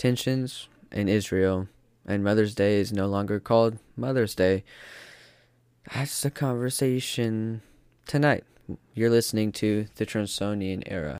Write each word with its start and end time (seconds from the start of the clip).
tensions 0.00 0.66
in 0.90 1.08
Israel, 1.10 1.68
and 2.06 2.24
Mother's 2.24 2.54
Day 2.54 2.80
is 2.80 2.90
no 2.90 3.06
longer 3.06 3.38
called 3.38 3.76
Mother's 3.98 4.34
Day. 4.34 4.64
That's 5.94 6.22
the 6.22 6.30
conversation 6.30 7.60
tonight. 8.06 8.44
You're 8.94 9.10
listening 9.10 9.52
to 9.52 9.88
the 9.96 10.06
Trumpsonian 10.06 10.84
era. 10.86 11.18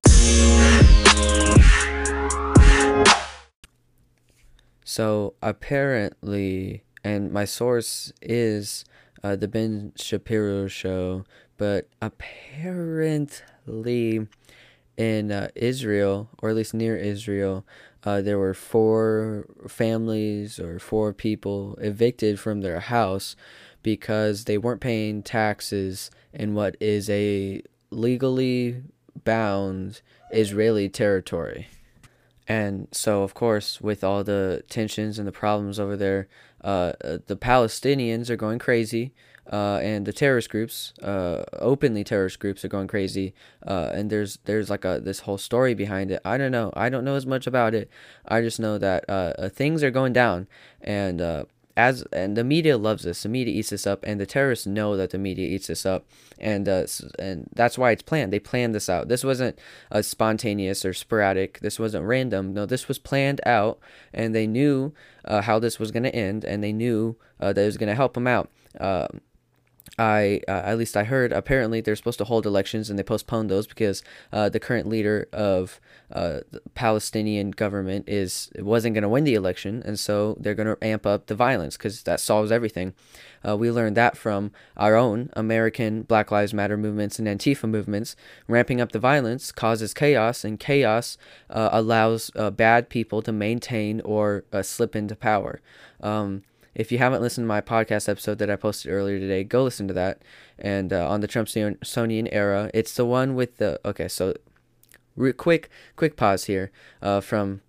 So 4.83 5.35
apparently, 5.43 6.83
and 7.05 7.31
my 7.31 7.45
source 7.45 8.15
is 8.23 8.87
uh, 9.23 9.37
the 9.37 9.47
Ben 9.47 9.93
Shapiro 9.95 10.69
show, 10.69 11.27
but 11.59 11.87
apparently 12.01 13.47
in 14.97 15.33
uh, 15.33 15.49
Israel, 15.55 16.31
or 16.43 16.51
at 16.51 16.57
least 16.57 16.75
near 16.75 16.97
Israel, 16.97 17.67
uh, 18.05 18.21
there 18.21 18.39
were 18.39 18.55
four 18.55 19.47
families 19.69 20.59
or 20.59 20.79
four 20.79 21.13
people 21.13 21.77
evicted 21.81 22.41
from 22.41 22.61
their 22.61 22.81
house 22.81 23.37
because 23.83 24.45
they 24.45 24.59
weren't 24.59 24.81
paying 24.81 25.23
taxes 25.23 26.11
in 26.33 26.55
what 26.55 26.77
is 26.81 27.11
a 27.11 27.63
legally 27.91 28.83
bound 29.25 30.01
Israeli 30.31 30.89
territory. 30.89 31.69
And 32.49 32.89
so, 32.91 33.23
of 33.23 33.35
course, 33.35 33.81
with 33.81 34.03
all 34.03 34.25
the 34.25 34.65
tensions 34.69 35.19
and 35.19 35.29
the 35.29 35.33
problems 35.33 35.79
over 35.79 35.97
there, 35.97 36.27
uh, 36.63 36.93
uh 37.03 37.19
the 37.27 37.37
Palestinians 37.37 38.31
are 38.31 38.37
going 38.37 38.59
crazy 38.59 39.13
uh, 39.51 39.81
and 39.83 40.07
the 40.07 40.13
terrorist 40.13 40.49
groups, 40.49 40.93
uh, 41.03 41.45
openly 41.55 42.05
terrorist 42.05 42.39
groups, 42.39 42.65
are 42.65 42.69
going 42.69 42.87
crazy. 42.87 43.35
Uh, 43.67 43.91
and 43.93 44.09
there's 44.09 44.39
there's 44.45 44.71
like 44.71 44.85
a 44.85 45.01
this 45.03 45.21
whole 45.21 45.39
story 45.39 45.75
behind 45.75 46.11
it. 46.13 46.21
I 46.25 46.39
don't 46.39 46.53
know. 46.53 46.73
I 46.75 46.89
don't 46.89 47.05
know 47.05 47.17
as 47.17 47.27
much 47.27 47.47
about 47.47 47.75
it. 47.75 47.91
I 48.25 48.43
just 48.43 48.61
know 48.61 48.79
that 48.79 49.05
uh, 49.09 49.49
things 49.49 49.83
are 49.83 49.91
going 49.91 50.13
down, 50.13 50.47
and 50.81 51.21
as 51.77 52.03
and 52.13 52.37
the 52.37 52.45
media 52.45 52.77
loves 52.77 53.05
this. 53.05 53.23
The 53.23 53.29
media 53.29 53.55
eats 53.55 53.71
this 53.71 53.87
up, 53.87 54.05
and 54.05 54.21
the 54.21 54.27
terrorists 54.27 54.67
know 54.67 54.97
that 54.97 55.11
the 55.11 55.19
media 55.19 55.49
eats 55.49 55.67
this 55.69 55.87
up, 55.87 56.07
and 56.39 56.69
uh, 56.69 56.87
and 57.19 57.49
that's 57.55 57.79
why 57.79 57.91
it's 57.93 58.03
planned. 58.03 58.33
They 58.33 58.39
planned 58.39 58.75
this 58.75 58.89
out. 58.89 59.09
This 59.09 59.25
wasn't 59.25 59.59
uh, 59.91 60.03
spontaneous 60.03 60.85
or 60.85 60.93
sporadic. 60.93 61.61
This 61.61 61.79
wasn't 61.79 62.05
random. 62.05 62.53
No, 62.53 62.67
this 62.67 62.89
was 62.89 62.99
planned 62.99 63.41
out, 63.47 63.79
and 64.13 64.35
they 64.35 64.47
knew 64.47 64.93
uh, 65.25 65.43
how 65.43 65.59
this 65.59 65.79
was 65.79 65.91
going 65.91 66.05
to 66.05 66.15
end, 66.15 66.45
and 66.45 66.63
they 66.63 66.73
knew 66.73 67.17
uh, 67.41 67.53
that 67.53 67.63
it 67.63 67.67
was 67.67 67.79
going 67.79 67.89
to 67.89 67.95
help 67.95 68.15
them 68.15 68.27
out. 68.27 68.51
Um, 68.79 69.21
I 69.99 70.41
uh, 70.47 70.63
at 70.65 70.79
least 70.79 70.97
I 70.97 71.05
heard 71.05 71.33
apparently 71.33 71.81
they're 71.81 71.97
supposed 71.97 72.19
to 72.19 72.25
hold 72.25 72.47
elections 72.47 72.89
and 72.89 72.99
they 72.99 73.03
postponed 73.03 73.51
those 73.51 73.67
because 73.67 74.03
uh, 74.33 74.49
the 74.49 74.61
current 74.61 74.89
leader 74.89 75.29
of 75.33 75.81
uh, 76.13 76.41
the 76.51 76.63
Palestinian 76.75 77.51
government 77.51 78.09
is 78.09 78.51
wasn't 78.59 78.95
going 78.95 79.03
to 79.03 79.09
win 79.09 79.25
the 79.25 79.35
election 79.35 79.83
and 79.85 79.99
so 79.99 80.37
they're 80.41 80.55
going 80.55 80.75
to 80.75 80.85
amp 80.85 81.07
up 81.07 81.27
the 81.27 81.35
violence 81.35 81.77
because 81.77 82.03
that 82.05 82.21
solves 82.21 82.53
everything. 82.53 82.95
Uh, 83.47 83.57
we 83.57 83.71
learned 83.71 83.97
that 83.97 84.17
from 84.17 84.53
our 84.77 84.95
own 84.97 85.31
American 85.35 86.03
Black 86.03 86.31
Lives 86.31 86.55
Matter 86.55 86.77
movements 86.77 87.19
and 87.19 87.27
Antifa 87.27 87.69
movements. 87.69 88.15
Ramping 88.47 88.81
up 88.81 88.93
the 88.93 88.99
violence 88.99 89.51
causes 89.51 89.95
chaos 89.95 90.45
and 90.45 90.61
chaos 90.61 91.17
uh, 91.49 91.71
allows 91.73 92.31
uh, 92.37 92.51
bad 92.51 92.89
people 92.91 93.23
to 93.23 93.33
maintain 93.33 94.01
or 94.03 94.45
slip 94.63 94.95
into 94.95 95.17
power. 95.17 95.61
Um, 96.03 96.43
if 96.75 96.93
you 96.93 96.99
haven't 96.99 97.23
listened 97.23 97.45
to 97.45 97.49
my 97.49 97.61
podcast 97.61 98.09
episode 98.09 98.39
that 98.39 98.51
I 98.51 98.57
posted 98.57 98.93
earlier 98.93 99.19
today, 99.19 99.45
go 99.45 99.65
listen 99.65 99.89
to 99.89 99.95
that. 99.95 100.23
And 100.59 100.93
uh, 100.93 101.09
on 101.09 101.21
the 101.21 101.29
Trumpsonian 101.29 102.29
era, 102.31 102.71
it's 102.73 102.95
the 102.95 103.05
one 103.05 103.35
with 103.35 103.57
the 103.57 103.81
okay. 103.85 104.09
So, 104.09 104.35
quick, 105.37 105.69
quick 105.97 106.17
pause 106.17 106.45
here 106.45 106.71
uh, 107.03 107.21
from 107.21 107.63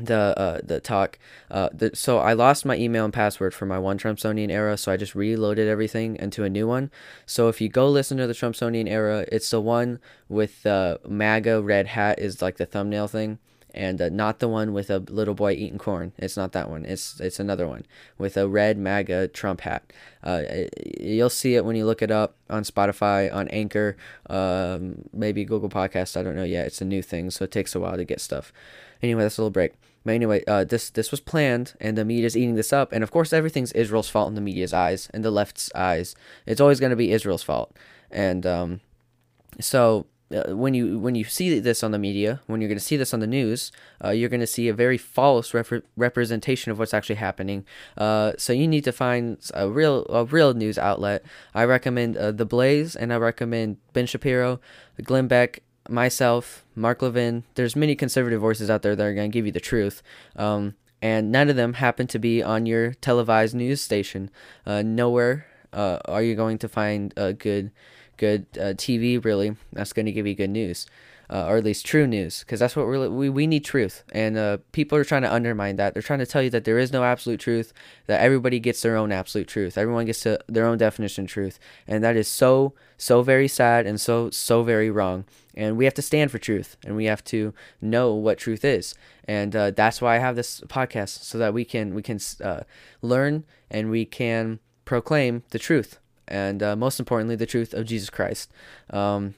the 0.00 0.38
uh, 0.38 0.60
the 0.62 0.80
talk. 0.80 1.18
Uh, 1.50 1.68
the, 1.72 1.90
so 1.94 2.18
I 2.18 2.34
lost 2.34 2.64
my 2.64 2.76
email 2.76 3.04
and 3.04 3.12
password 3.12 3.54
for 3.54 3.66
my 3.66 3.78
one 3.78 3.98
Trumpsonian 3.98 4.50
era, 4.50 4.76
so 4.76 4.92
I 4.92 4.96
just 4.96 5.14
reloaded 5.14 5.66
everything 5.66 6.16
into 6.16 6.44
a 6.44 6.50
new 6.50 6.68
one. 6.68 6.90
So 7.26 7.48
if 7.48 7.60
you 7.60 7.68
go 7.68 7.88
listen 7.88 8.18
to 8.18 8.26
the 8.26 8.34
Trumpsonian 8.34 8.88
era, 8.88 9.26
it's 9.32 9.50
the 9.50 9.60
one 9.60 9.98
with 10.28 10.62
the 10.62 11.00
MAGA 11.08 11.62
red 11.62 11.88
hat 11.88 12.18
is 12.18 12.40
like 12.40 12.56
the 12.58 12.66
thumbnail 12.66 13.08
thing 13.08 13.38
and 13.74 14.00
uh, 14.00 14.08
not 14.08 14.38
the 14.38 14.48
one 14.48 14.72
with 14.72 14.90
a 14.90 14.98
little 14.98 15.34
boy 15.34 15.52
eating 15.52 15.78
corn. 15.78 16.12
It's 16.18 16.36
not 16.36 16.52
that 16.52 16.70
one. 16.70 16.84
It's 16.84 17.20
it's 17.20 17.38
another 17.38 17.66
one 17.68 17.84
with 18.16 18.36
a 18.36 18.48
red 18.48 18.78
MAGA 18.78 19.28
Trump 19.28 19.62
hat. 19.62 19.92
Uh, 20.22 20.42
you'll 20.98 21.30
see 21.30 21.54
it 21.54 21.64
when 21.64 21.76
you 21.76 21.86
look 21.86 22.02
it 22.02 22.10
up 22.10 22.36
on 22.50 22.64
Spotify, 22.64 23.32
on 23.32 23.48
Anchor, 23.48 23.96
um, 24.28 25.04
maybe 25.12 25.44
Google 25.44 25.68
Podcast. 25.68 26.16
I 26.16 26.22
don't 26.22 26.36
know 26.36 26.44
yet. 26.44 26.66
It's 26.66 26.80
a 26.80 26.84
new 26.84 27.02
thing, 27.02 27.30
so 27.30 27.44
it 27.44 27.50
takes 27.50 27.74
a 27.74 27.80
while 27.80 27.96
to 27.96 28.04
get 28.04 28.20
stuff. 28.20 28.52
Anyway, 29.02 29.22
that's 29.22 29.38
a 29.38 29.42
little 29.42 29.50
break. 29.50 29.74
But 30.04 30.14
anyway, 30.14 30.42
uh, 30.46 30.64
this 30.64 30.90
this 30.90 31.10
was 31.10 31.20
planned, 31.20 31.74
and 31.80 31.98
the 31.98 32.04
media's 32.04 32.36
eating 32.36 32.54
this 32.54 32.72
up. 32.72 32.92
And 32.92 33.04
of 33.04 33.10
course, 33.10 33.32
everything's 33.32 33.72
Israel's 33.72 34.08
fault 34.08 34.28
in 34.28 34.34
the 34.34 34.40
media's 34.40 34.72
eyes 34.72 35.10
and 35.12 35.24
the 35.24 35.30
left's 35.30 35.70
eyes. 35.74 36.14
It's 36.46 36.60
always 36.60 36.80
going 36.80 36.90
to 36.90 36.96
be 36.96 37.12
Israel's 37.12 37.42
fault. 37.42 37.76
And 38.10 38.46
um, 38.46 38.80
so 39.60 40.06
uh, 40.34 40.54
when 40.54 40.74
you 40.74 40.98
when 40.98 41.14
you 41.14 41.24
see 41.24 41.58
this 41.58 41.82
on 41.82 41.90
the 41.90 41.98
media, 41.98 42.40
when 42.46 42.60
you're 42.60 42.68
going 42.68 42.78
to 42.78 42.84
see 42.84 42.96
this 42.96 43.14
on 43.14 43.20
the 43.20 43.26
news, 43.26 43.72
uh, 44.04 44.10
you're 44.10 44.28
going 44.28 44.40
to 44.40 44.46
see 44.46 44.68
a 44.68 44.74
very 44.74 44.98
false 44.98 45.54
rep- 45.54 45.84
representation 45.96 46.70
of 46.70 46.78
what's 46.78 46.92
actually 46.92 47.16
happening. 47.16 47.64
Uh, 47.96 48.32
so 48.36 48.52
you 48.52 48.68
need 48.68 48.84
to 48.84 48.92
find 48.92 49.38
a 49.54 49.68
real 49.68 50.04
a 50.10 50.24
real 50.24 50.52
news 50.54 50.76
outlet. 50.78 51.24
I 51.54 51.64
recommend 51.64 52.16
uh, 52.16 52.32
The 52.32 52.44
Blaze, 52.44 52.94
and 52.94 53.12
I 53.12 53.16
recommend 53.16 53.78
Ben 53.92 54.06
Shapiro, 54.06 54.60
Glenn 55.02 55.28
Beck, 55.28 55.62
myself, 55.88 56.64
Mark 56.74 57.00
Levin. 57.00 57.44
There's 57.54 57.74
many 57.74 57.94
conservative 57.94 58.40
voices 58.40 58.68
out 58.68 58.82
there 58.82 58.94
that 58.94 59.04
are 59.04 59.14
going 59.14 59.30
to 59.30 59.34
give 59.34 59.46
you 59.46 59.52
the 59.52 59.60
truth. 59.60 60.02
Um, 60.36 60.74
and 61.00 61.30
none 61.30 61.48
of 61.48 61.56
them 61.56 61.74
happen 61.74 62.06
to 62.08 62.18
be 62.18 62.42
on 62.42 62.66
your 62.66 62.92
televised 62.94 63.54
news 63.54 63.80
station. 63.80 64.30
Uh, 64.66 64.82
nowhere 64.82 65.46
are 65.72 66.22
you 66.22 66.34
going 66.34 66.58
to 66.58 66.68
find 66.68 67.14
a 67.16 67.32
good 67.32 67.70
good 68.18 68.46
uh, 68.56 68.74
TV, 68.74 69.24
really, 69.24 69.56
that's 69.72 69.92
going 69.92 70.06
to 70.06 70.12
give 70.12 70.26
you 70.26 70.34
good 70.34 70.50
news. 70.50 70.86
Uh, 71.30 71.44
or 71.44 71.58
at 71.58 71.64
least 71.64 71.84
true 71.84 72.06
news, 72.06 72.38
because 72.40 72.58
that's 72.58 72.74
what 72.74 72.84
really 72.84 73.06
we, 73.06 73.28
we 73.28 73.46
need 73.46 73.62
truth, 73.62 74.02
and 74.12 74.38
uh, 74.38 74.56
people 74.72 74.96
are 74.96 75.04
trying 75.04 75.20
to 75.20 75.30
undermine 75.30 75.76
that. 75.76 75.92
They're 75.92 76.02
trying 76.02 76.20
to 76.20 76.26
tell 76.26 76.40
you 76.40 76.48
that 76.48 76.64
there 76.64 76.78
is 76.78 76.90
no 76.90 77.04
absolute 77.04 77.38
truth, 77.38 77.74
that 78.06 78.22
everybody 78.22 78.58
gets 78.58 78.80
their 78.80 78.96
own 78.96 79.12
absolute 79.12 79.46
truth, 79.46 79.76
everyone 79.76 80.06
gets 80.06 80.20
to 80.20 80.40
their 80.48 80.64
own 80.64 80.78
definition 80.78 81.24
of 81.24 81.30
truth, 81.30 81.58
and 81.86 82.02
that 82.02 82.16
is 82.16 82.28
so 82.28 82.72
so 82.96 83.20
very 83.20 83.46
sad 83.46 83.86
and 83.86 84.00
so 84.00 84.30
so 84.30 84.62
very 84.62 84.90
wrong. 84.90 85.26
And 85.54 85.76
we 85.76 85.84
have 85.84 85.92
to 85.94 86.02
stand 86.02 86.30
for 86.30 86.38
truth, 86.38 86.78
and 86.82 86.96
we 86.96 87.04
have 87.04 87.22
to 87.24 87.52
know 87.82 88.14
what 88.14 88.38
truth 88.38 88.64
is, 88.64 88.94
and 89.24 89.54
uh, 89.54 89.70
that's 89.72 90.00
why 90.00 90.16
I 90.16 90.20
have 90.20 90.34
this 90.34 90.62
podcast 90.62 91.24
so 91.24 91.36
that 91.36 91.52
we 91.52 91.66
can 91.66 91.94
we 91.94 92.00
can 92.00 92.20
uh, 92.42 92.62
learn 93.02 93.44
and 93.70 93.90
we 93.90 94.06
can 94.06 94.60
proclaim 94.86 95.42
the 95.50 95.58
truth 95.58 95.98
and 96.28 96.62
uh, 96.62 96.76
most 96.76 96.98
importantly, 96.98 97.36
the 97.36 97.46
truth 97.46 97.74
of 97.74 97.86
Jesus 97.86 98.10
Christ. 98.10 98.50
Um, 98.90 99.34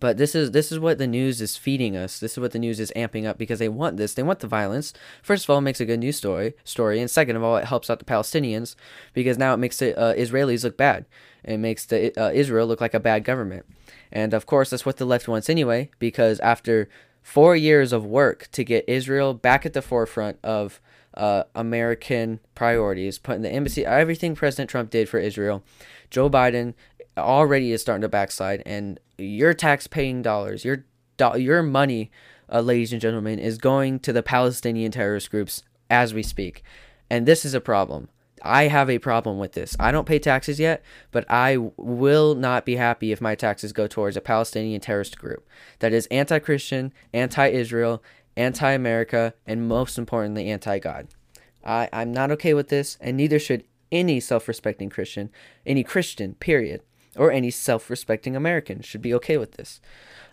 but 0.00 0.16
this 0.16 0.34
is 0.34 0.52
this 0.52 0.72
is 0.72 0.78
what 0.78 0.98
the 0.98 1.06
news 1.06 1.40
is 1.40 1.56
feeding 1.56 1.96
us. 1.96 2.18
This 2.18 2.32
is 2.32 2.38
what 2.38 2.52
the 2.52 2.58
news 2.58 2.80
is 2.80 2.92
amping 2.96 3.26
up 3.26 3.36
because 3.36 3.58
they 3.58 3.68
want 3.68 3.96
this. 3.96 4.14
They 4.14 4.22
want 4.22 4.40
the 4.40 4.46
violence. 4.46 4.94
First 5.22 5.44
of 5.44 5.50
all, 5.50 5.58
it 5.58 5.62
makes 5.62 5.80
a 5.80 5.84
good 5.84 6.00
news 6.00 6.16
story. 6.16 6.54
Story, 6.64 7.00
and 7.00 7.10
second 7.10 7.36
of 7.36 7.42
all, 7.42 7.56
it 7.56 7.66
helps 7.66 7.90
out 7.90 7.98
the 7.98 8.04
Palestinians 8.04 8.76
because 9.12 9.36
now 9.36 9.52
it 9.52 9.58
makes 9.58 9.78
the 9.78 9.96
uh, 9.98 10.14
Israelis 10.14 10.64
look 10.64 10.78
bad. 10.78 11.04
It 11.44 11.58
makes 11.58 11.84
the 11.84 12.18
uh, 12.18 12.30
Israel 12.32 12.66
look 12.66 12.80
like 12.80 12.94
a 12.94 13.00
bad 13.00 13.24
government. 13.24 13.66
And 14.10 14.32
of 14.32 14.46
course, 14.46 14.70
that's 14.70 14.86
what 14.86 14.96
the 14.96 15.04
left 15.04 15.28
wants 15.28 15.50
anyway. 15.50 15.90
Because 15.98 16.40
after 16.40 16.88
four 17.22 17.54
years 17.54 17.92
of 17.92 18.06
work 18.06 18.48
to 18.52 18.64
get 18.64 18.88
Israel 18.88 19.34
back 19.34 19.66
at 19.66 19.74
the 19.74 19.82
forefront 19.82 20.38
of 20.42 20.80
uh, 21.14 21.44
American 21.54 22.40
priorities, 22.54 23.18
putting 23.18 23.42
the 23.42 23.52
embassy, 23.52 23.84
everything 23.84 24.34
President 24.34 24.70
Trump 24.70 24.90
did 24.90 25.08
for 25.08 25.18
Israel, 25.18 25.62
Joe 26.14 26.30
Biden 26.30 26.74
already 27.18 27.72
is 27.72 27.80
starting 27.80 28.02
to 28.02 28.08
backslide, 28.08 28.62
and 28.64 29.00
your 29.18 29.52
tax-paying 29.52 30.22
dollars, 30.22 30.64
your 30.64 30.84
do- 31.16 31.40
your 31.40 31.60
money, 31.60 32.12
uh, 32.48 32.60
ladies 32.60 32.92
and 32.92 33.02
gentlemen, 33.02 33.40
is 33.40 33.58
going 33.58 33.98
to 33.98 34.12
the 34.12 34.22
Palestinian 34.22 34.92
terrorist 34.92 35.28
groups 35.28 35.64
as 35.90 36.14
we 36.14 36.22
speak, 36.22 36.62
and 37.10 37.26
this 37.26 37.44
is 37.44 37.52
a 37.52 37.60
problem. 37.60 38.08
I 38.42 38.68
have 38.68 38.88
a 38.88 39.00
problem 39.00 39.38
with 39.38 39.54
this. 39.54 39.74
I 39.80 39.90
don't 39.90 40.06
pay 40.06 40.20
taxes 40.20 40.60
yet, 40.60 40.84
but 41.10 41.28
I 41.28 41.56
will 41.76 42.36
not 42.36 42.64
be 42.64 42.76
happy 42.76 43.10
if 43.10 43.20
my 43.20 43.34
taxes 43.34 43.72
go 43.72 43.88
towards 43.88 44.16
a 44.16 44.20
Palestinian 44.20 44.80
terrorist 44.80 45.18
group 45.18 45.48
that 45.80 45.92
is 45.92 46.06
anti 46.12 46.38
Christian, 46.38 46.92
anti 47.12 47.48
Israel, 47.48 48.04
anti 48.36 48.70
America, 48.70 49.34
and 49.48 49.66
most 49.66 49.98
importantly, 49.98 50.48
anti 50.48 50.78
God. 50.78 51.08
I'm 51.64 52.12
not 52.12 52.30
okay 52.32 52.54
with 52.54 52.68
this, 52.68 52.98
and 53.00 53.16
neither 53.16 53.40
should 53.40 53.64
any 53.94 54.20
self 54.20 54.48
respecting 54.48 54.90
Christian, 54.90 55.30
any 55.64 55.82
Christian, 55.82 56.34
period, 56.34 56.82
or 57.16 57.30
any 57.30 57.50
self 57.50 57.88
respecting 57.88 58.36
American 58.36 58.82
should 58.82 59.00
be 59.00 59.14
okay 59.14 59.38
with 59.38 59.52
this. 59.52 59.80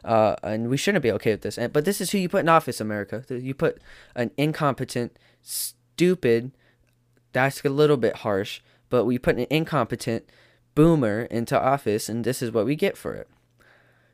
Uh, 0.04 0.36
and 0.42 0.70
we 0.70 0.78
shouldn't 0.78 1.04
be 1.04 1.12
okay 1.12 1.32
with 1.32 1.42
this. 1.42 1.58
And, 1.58 1.72
but 1.72 1.86
this 1.86 2.02
is 2.02 2.12
who 2.12 2.18
you 2.18 2.28
put 2.28 2.42
in 2.42 2.50
office, 2.50 2.82
America. 2.82 3.24
You 3.30 3.54
put 3.54 3.80
an 4.16 4.32
incompetent, 4.36 5.18
stupid, 5.44 6.52
that's 7.34 7.64
a 7.64 7.70
little 7.70 7.98
bit 7.98 8.18
harsh, 8.18 8.62
but 8.90 9.06
we 9.06 9.18
put 9.18 9.38
an 9.38 9.48
incompetent 9.50 10.26
boomer 10.76 11.24
into 11.24 11.60
office, 11.60 12.10
and 12.10 12.24
this 12.24 12.42
is 12.42 12.52
what 12.52 12.66
we 12.66 12.76
get 12.76 12.98
for 12.98 13.14
it. 13.14 13.30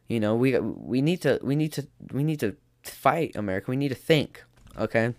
You 0.08 0.20
know, 0.20 0.36
we 0.36 0.58
we 0.60 1.02
need 1.02 1.22
to 1.22 1.40
we 1.42 1.56
need 1.56 1.74
to 1.74 1.88
we 2.12 2.24
need 2.24 2.40
to 2.42 2.56
fight 2.84 3.36
America. 3.36 3.72
We 3.72 3.78
need 3.78 3.90
to 3.90 3.96
think. 3.96 4.44
Okay, 4.78 5.14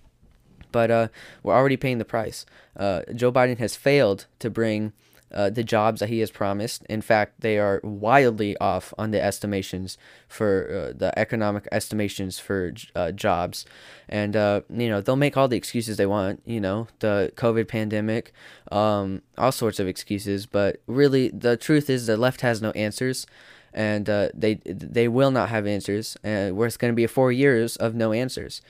But 0.73 0.91
uh, 0.91 1.09
we're 1.43 1.55
already 1.55 1.77
paying 1.77 1.99
the 1.99 2.05
price. 2.05 2.47
Uh, 2.77 3.03
Joe 3.15 3.33
Biden 3.33 3.59
has 3.59 3.77
failed 3.77 4.27
to 4.39 4.51
bring 4.51 4.93
uh, 5.33 5.51
the 5.51 5.65
jobs 5.65 6.01
that 6.01 6.09
he 6.09 6.21
has 6.21 6.31
promised. 6.31 6.85
In 6.89 7.01
fact, 7.03 7.41
they 7.41 7.59
are 7.59 7.81
wildly 7.83 8.57
off 8.59 8.95
on 8.97 9.11
the 9.11 9.23
estimations 9.23 9.99
for 10.27 10.91
uh, 10.91 10.97
the 10.97 11.17
economic 11.19 11.69
estimations 11.71 12.39
for 12.39 12.73
uh, 12.95 13.13
jobs. 13.13 13.67
And, 14.09 14.37
uh, 14.37 14.63
you 14.71 14.89
know, 14.89 15.01
they'll 15.01 15.17
make 15.17 15.37
all 15.37 15.49
the 15.49 15.57
excuses 15.57 15.97
they 15.97 16.07
want, 16.07 16.43
you 16.47 16.61
know, 16.61 16.89
the 17.01 17.33
COVID 17.37 17.69
pandemic, 17.69 18.33
um, 18.73 19.23
all 19.37 19.53
sorts 19.53 19.79
of 19.79 19.87
excuses. 19.87 20.47
But 20.47 20.81
really, 20.87 21.29
the 21.29 21.57
truth 21.57 21.91
is 21.91 22.07
the 22.07 22.17
left 22.17 22.41
has 22.41 22.63
no 22.63 22.71
answers. 22.73 23.27
And 23.75 24.09
uh, 24.09 24.31
they 24.33 24.55
they 24.65 25.09
will 25.09 25.31
not 25.31 25.51
have 25.51 25.67
answers, 25.67 26.17
and 26.25 26.59
it's 26.59 26.79
going 26.79 26.91
to 26.91 26.97
be 26.97 27.07
four 27.07 27.31
years 27.31 27.77
of 27.77 27.95
no 27.95 28.13
answers 28.13 28.63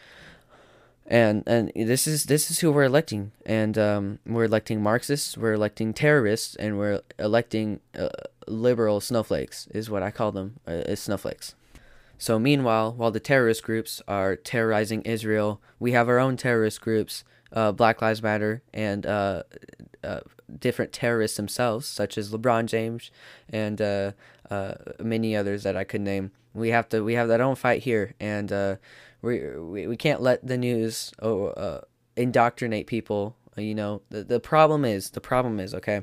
and 1.08 1.42
and 1.46 1.72
this 1.74 2.06
is 2.06 2.26
this 2.26 2.50
is 2.50 2.60
who 2.60 2.70
we're 2.70 2.84
electing. 2.84 3.32
And 3.46 3.76
um, 3.78 4.18
we're 4.26 4.44
electing 4.44 4.82
marxists 4.82 5.36
we're 5.36 5.54
electing 5.54 5.94
terrorists 5.94 6.54
and 6.56 6.78
we're 6.78 7.00
electing 7.18 7.80
uh, 7.98 8.10
liberal 8.46 9.00
snowflakes 9.00 9.66
is 9.68 9.90
what 9.90 10.02
i 10.02 10.10
call 10.10 10.32
them 10.32 10.60
uh, 10.66 10.94
snowflakes. 10.94 11.54
So 12.18 12.38
meanwhile 12.38 12.92
while 12.92 13.10
the 13.10 13.20
terrorist 13.20 13.62
groups 13.62 14.02
are 14.06 14.36
terrorizing 14.36 15.02
israel 15.02 15.60
we 15.78 15.92
have 15.92 16.08
our 16.08 16.18
own 16.18 16.36
terrorist 16.36 16.80
groups 16.80 17.24
uh, 17.52 17.72
black 17.72 18.02
lives 18.02 18.22
matter 18.22 18.62
and 18.74 19.06
uh, 19.06 19.42
uh, 20.04 20.20
different 20.58 20.92
terrorists 20.92 21.36
themselves 21.36 21.86
such 21.86 22.18
as 22.18 22.30
lebron 22.32 22.66
james 22.66 23.10
and 23.48 23.80
uh, 23.80 24.12
many 25.00 25.34
others 25.36 25.62
that 25.62 25.76
i 25.76 25.84
could 25.84 26.00
name 26.00 26.30
we 26.58 26.70
have 26.70 26.88
to 26.90 27.02
we 27.02 27.14
have 27.14 27.28
that 27.28 27.40
own 27.40 27.54
fight 27.54 27.82
here 27.82 28.14
and 28.20 28.78
we 29.22 29.40
we, 29.56 29.86
we 29.86 29.96
can't 29.96 30.22
let 30.22 30.46
the 30.46 30.58
news 30.58 31.12
oh, 31.20 31.46
uh, 31.48 31.80
indoctrinate 32.16 32.86
people. 32.86 33.36
You 33.56 33.74
know, 33.74 34.02
the, 34.10 34.22
the 34.22 34.40
problem 34.40 34.84
is 34.84 35.10
the 35.10 35.20
problem 35.20 35.58
is 35.58 35.74
okay, 35.74 36.02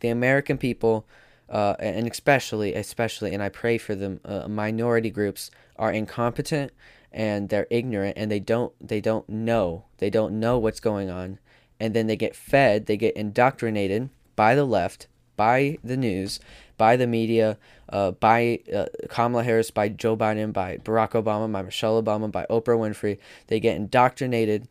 the 0.00 0.08
American 0.08 0.58
people, 0.58 1.06
uh, 1.48 1.74
and 1.78 2.06
especially 2.10 2.74
especially, 2.74 3.32
and 3.32 3.42
I 3.42 3.48
pray 3.48 3.78
for 3.78 3.94
them, 3.94 4.20
uh, 4.24 4.48
minority 4.48 5.10
groups 5.10 5.50
are 5.76 5.92
incompetent 5.92 6.72
and 7.12 7.48
they're 7.48 7.68
ignorant 7.70 8.16
and 8.18 8.30
they 8.30 8.40
don't 8.40 8.72
they 8.80 9.00
don't 9.00 9.28
know 9.28 9.84
they 9.98 10.10
don't 10.10 10.40
know 10.40 10.58
what's 10.58 10.80
going 10.80 11.10
on, 11.10 11.38
and 11.78 11.94
then 11.94 12.08
they 12.08 12.16
get 12.16 12.34
fed, 12.34 12.86
they 12.86 12.96
get 12.96 13.16
indoctrinated 13.16 14.10
by 14.34 14.54
the 14.54 14.64
left, 14.64 15.06
by 15.36 15.78
the 15.84 15.96
news, 15.96 16.40
by 16.76 16.96
the 16.96 17.06
media, 17.06 17.58
uh, 17.88 18.12
by 18.12 18.60
uh, 18.74 18.86
Kamala 19.08 19.44
Harris, 19.44 19.70
by 19.70 19.88
Joe 19.88 20.16
Biden, 20.16 20.52
by 20.52 20.78
Barack 20.78 21.10
Obama, 21.10 21.50
by 21.50 21.62
Michelle 21.62 22.02
Obama, 22.02 22.30
by 22.30 22.46
Oprah 22.50 22.78
Winfrey. 22.78 23.18
They 23.46 23.60
get 23.60 23.76
indoctrinated 23.76 24.68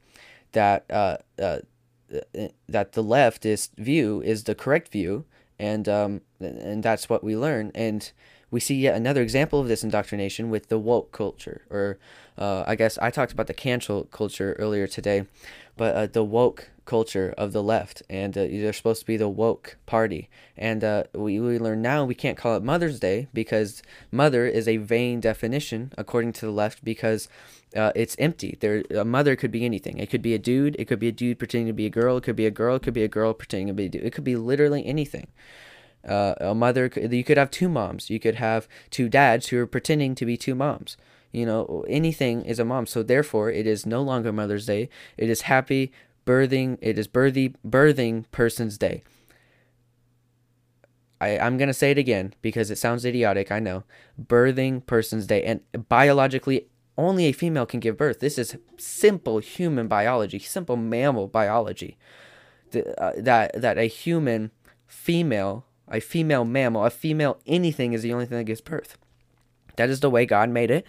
that 0.51 0.85
uh, 0.89 1.17
uh, 1.41 1.59
that 2.69 2.93
the 2.93 3.03
leftist 3.03 3.75
view 3.77 4.21
is 4.21 4.43
the 4.43 4.55
correct 4.55 4.91
view, 4.91 5.25
and 5.59 5.87
um, 5.89 6.21
and 6.39 6.83
that's 6.83 7.09
what 7.09 7.23
we 7.23 7.35
learn. 7.35 7.71
And 7.73 8.11
we 8.51 8.59
see 8.59 8.75
yet 8.75 8.95
another 8.95 9.21
example 9.21 9.59
of 9.59 9.67
this 9.67 9.83
indoctrination 9.83 10.49
with 10.49 10.69
the 10.69 10.77
woke 10.77 11.11
culture, 11.11 11.61
or 11.69 11.97
uh, 12.37 12.63
I 12.67 12.75
guess 12.75 12.97
I 12.99 13.09
talked 13.09 13.31
about 13.31 13.47
the 13.47 13.53
cancel 13.53 14.05
culture 14.05 14.53
earlier 14.59 14.87
today, 14.87 15.25
but 15.77 15.95
uh, 15.95 16.07
the 16.07 16.23
woke 16.23 16.69
culture 16.85 17.33
of 17.37 17.51
the 17.51 17.63
left, 17.63 18.03
and 18.09 18.37
uh, 18.37 18.41
they're 18.41 18.73
supposed 18.73 19.01
to 19.01 19.05
be 19.05 19.17
the 19.17 19.29
woke 19.29 19.77
party. 19.85 20.29
And 20.57 20.83
uh, 20.83 21.03
we, 21.13 21.39
we 21.39 21.59
learn 21.59 21.81
now 21.81 22.05
we 22.05 22.15
can't 22.15 22.37
call 22.37 22.55
it 22.55 22.63
Mother's 22.63 22.99
Day 22.99 23.27
because 23.33 23.81
mother 24.11 24.45
is 24.45 24.67
a 24.67 24.77
vain 24.77 25.19
definition 25.19 25.91
according 25.97 26.33
to 26.33 26.45
the 26.45 26.51
left 26.51 26.83
because 26.83 27.27
uh, 27.75 27.91
it's 27.95 28.15
empty. 28.19 28.57
There, 28.59 28.83
a 28.95 29.03
mother 29.03 29.35
could 29.35 29.51
be 29.51 29.65
anything. 29.65 29.97
It 29.97 30.09
could 30.09 30.21
be 30.21 30.33
a 30.33 30.39
dude. 30.39 30.75
It 30.79 30.85
could 30.85 30.99
be 30.99 31.09
a 31.09 31.11
dude 31.11 31.39
pretending 31.39 31.67
to 31.67 31.73
be 31.73 31.85
a 31.85 31.89
girl. 31.89 32.17
It 32.17 32.23
could 32.23 32.35
be 32.35 32.45
a 32.45 32.51
girl. 32.51 32.75
It 32.77 32.83
could 32.83 32.93
be 32.93 33.03
a 33.03 33.09
girl 33.09 33.33
pretending 33.33 33.67
to 33.67 33.73
be 33.73 33.85
a 33.85 33.89
dude. 33.89 34.03
It 34.03 34.13
could 34.13 34.23
be 34.23 34.35
literally 34.35 34.85
anything. 34.85 35.27
Uh, 36.07 36.35
a 36.39 36.55
mother, 36.55 36.91
you 36.95 37.23
could 37.23 37.37
have 37.37 37.49
two 37.49 37.67
moms. 37.67 38.09
You 38.09 38.19
could 38.19 38.35
have 38.35 38.67
two 38.91 39.09
dads 39.09 39.47
who 39.47 39.57
are 39.59 39.67
pretending 39.67 40.13
to 40.15 40.25
be 40.25 40.37
two 40.37 40.55
moms. 40.55 40.97
You 41.31 41.45
know, 41.45 41.83
anything 41.89 42.43
is 42.45 42.59
a 42.59 42.65
mom. 42.65 42.85
So 42.85 43.03
therefore, 43.03 43.51
it 43.51 43.67
is 43.67 43.85
no 43.85 44.01
longer 44.01 44.31
Mother's 44.31 44.67
Day. 44.67 44.87
It 45.17 45.29
is 45.29 45.41
Happy 45.41 45.91
birthing 46.25 46.77
it 46.81 46.97
is 46.97 47.07
birthing 47.07 47.55
birthing 47.67 48.25
person's 48.31 48.77
day 48.77 49.03
I, 51.21 51.39
I'm 51.39 51.57
gonna 51.57 51.73
say 51.73 51.91
it 51.91 51.97
again 51.97 52.33
because 52.41 52.69
it 52.69 52.77
sounds 52.77 53.05
idiotic, 53.05 53.51
I 53.51 53.59
know. 53.59 53.83
Birthing 54.21 54.85
person's 54.85 55.25
day. 55.25 55.43
And 55.43 55.61
biologically 55.87 56.67
only 56.97 57.25
a 57.25 57.31
female 57.31 57.65
can 57.65 57.79
give 57.79 57.97
birth. 57.97 58.19
This 58.19 58.37
is 58.37 58.57
simple 58.77 59.39
human 59.39 59.87
biology, 59.87 60.39
simple 60.39 60.75
mammal 60.75 61.27
biology. 61.27 61.97
Uh, 62.97 63.11
that 63.17 63.59
that 63.59 63.77
a 63.77 63.87
human 63.87 64.51
female, 64.87 65.65
a 65.87 65.99
female 65.99 66.45
mammal, 66.45 66.85
a 66.85 66.89
female 66.89 67.39
anything 67.45 67.93
is 67.93 68.01
the 68.01 68.13
only 68.13 68.25
thing 68.25 68.37
that 68.37 68.43
gives 68.43 68.61
birth. 68.61 68.97
That 69.77 69.89
is 69.89 69.99
the 69.99 70.09
way 70.09 70.25
God 70.25 70.49
made 70.49 70.71
it. 70.71 70.85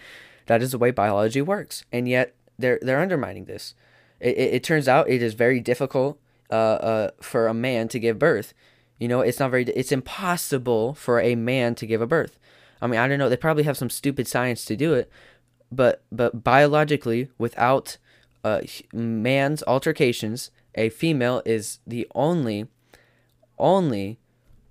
That 0.47 0.61
is 0.61 0.71
the 0.71 0.77
way 0.77 0.91
biology 0.91 1.41
works. 1.41 1.83
And 1.91 2.07
yet 2.07 2.35
they're 2.57 2.79
they're 2.81 3.01
undermining 3.01 3.45
this. 3.45 3.75
It, 4.19 4.37
it, 4.37 4.53
it 4.55 4.63
turns 4.63 4.87
out 4.87 5.09
it 5.09 5.21
is 5.21 5.33
very 5.33 5.59
difficult 5.59 6.19
uh, 6.49 6.53
uh, 6.53 7.11
for 7.21 7.47
a 7.47 7.53
man 7.53 7.87
to 7.89 7.99
give 7.99 8.19
birth. 8.19 8.53
You 8.99 9.07
know, 9.07 9.21
it's 9.21 9.39
not 9.39 9.51
very. 9.51 9.63
It's 9.63 9.91
impossible 9.91 10.95
for 10.95 11.19
a 11.19 11.35
man 11.35 11.75
to 11.75 11.85
give 11.85 12.01
a 12.01 12.07
birth. 12.07 12.39
I 12.81 12.87
mean, 12.87 12.99
I 12.99 13.07
don't 13.07 13.19
know. 13.19 13.29
They 13.29 13.37
probably 13.37 13.63
have 13.63 13.77
some 13.77 13.89
stupid 13.89 14.27
science 14.27 14.65
to 14.65 14.75
do 14.75 14.93
it, 14.93 15.09
but 15.71 16.03
but 16.11 16.43
biologically, 16.43 17.29
without 17.37 17.97
uh, 18.43 18.61
man's 18.93 19.63
altercations, 19.63 20.51
a 20.75 20.89
female 20.89 21.41
is 21.45 21.79
the 21.85 22.07
only, 22.15 22.67
only, 23.57 24.19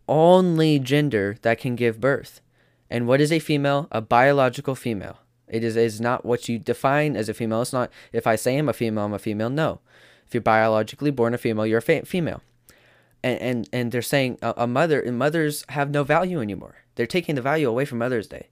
only 0.08 0.78
gender 0.78 1.36
that 1.42 1.58
can 1.58 1.76
give 1.76 2.00
birth. 2.00 2.40
And 2.88 3.06
what 3.06 3.20
is 3.20 3.32
a 3.32 3.40
female? 3.40 3.88
A 3.90 4.00
biological 4.00 4.74
female. 4.74 5.18
It 5.48 5.62
is, 5.62 5.76
is 5.76 6.00
not 6.00 6.24
what 6.24 6.48
you 6.48 6.58
define 6.58 7.16
as 7.16 7.28
a 7.28 7.34
female. 7.34 7.62
It's 7.62 7.72
not 7.72 7.90
if 8.12 8.26
I 8.26 8.36
say 8.36 8.56
I'm 8.56 8.68
a 8.68 8.72
female, 8.72 9.04
I'm 9.04 9.12
a 9.12 9.18
female. 9.18 9.50
No. 9.50 9.80
If 10.26 10.34
you're 10.34 10.40
biologically 10.40 11.10
born 11.10 11.34
a 11.34 11.38
female, 11.38 11.66
you're 11.66 11.78
a 11.78 11.82
fa- 11.82 12.04
female. 12.04 12.42
And, 13.22 13.40
and, 13.40 13.68
and 13.72 13.92
they're 13.92 14.02
saying 14.02 14.38
a, 14.42 14.54
a 14.56 14.66
mother, 14.66 15.00
and 15.00 15.18
mothers 15.18 15.64
have 15.70 15.90
no 15.90 16.04
value 16.04 16.40
anymore. 16.40 16.76
They're 16.96 17.06
taking 17.06 17.34
the 17.34 17.42
value 17.42 17.68
away 17.68 17.84
from 17.84 17.98
Mother's 17.98 18.26
Day. 18.26 18.48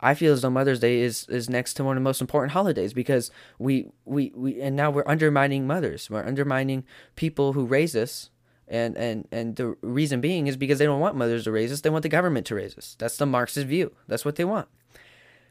I 0.00 0.14
feel 0.14 0.32
as 0.32 0.42
though 0.42 0.50
Mother's 0.50 0.80
Day 0.80 1.00
is, 1.00 1.26
is 1.28 1.50
next 1.50 1.74
to 1.74 1.84
one 1.84 1.96
of 1.96 2.02
the 2.02 2.04
most 2.04 2.20
important 2.20 2.52
holidays 2.52 2.92
because 2.92 3.30
we, 3.58 3.90
we, 4.04 4.32
we 4.36 4.60
and 4.60 4.76
now 4.76 4.90
we're 4.90 5.08
undermining 5.08 5.66
mothers. 5.66 6.08
We're 6.08 6.24
undermining 6.24 6.84
people 7.16 7.54
who 7.54 7.66
raise 7.66 7.96
us. 7.96 8.30
And, 8.68 8.96
and, 8.98 9.26
and 9.32 9.56
the 9.56 9.76
reason 9.80 10.20
being 10.20 10.46
is 10.46 10.56
because 10.56 10.78
they 10.78 10.84
don't 10.84 11.00
want 11.00 11.16
mothers 11.16 11.44
to 11.44 11.52
raise 11.52 11.72
us. 11.72 11.80
They 11.80 11.90
want 11.90 12.02
the 12.02 12.10
government 12.10 12.46
to 12.46 12.54
raise 12.54 12.76
us. 12.76 12.96
That's 12.98 13.16
the 13.16 13.26
Marxist 13.26 13.66
view. 13.66 13.92
That's 14.06 14.26
what 14.26 14.36
they 14.36 14.44
want 14.44 14.68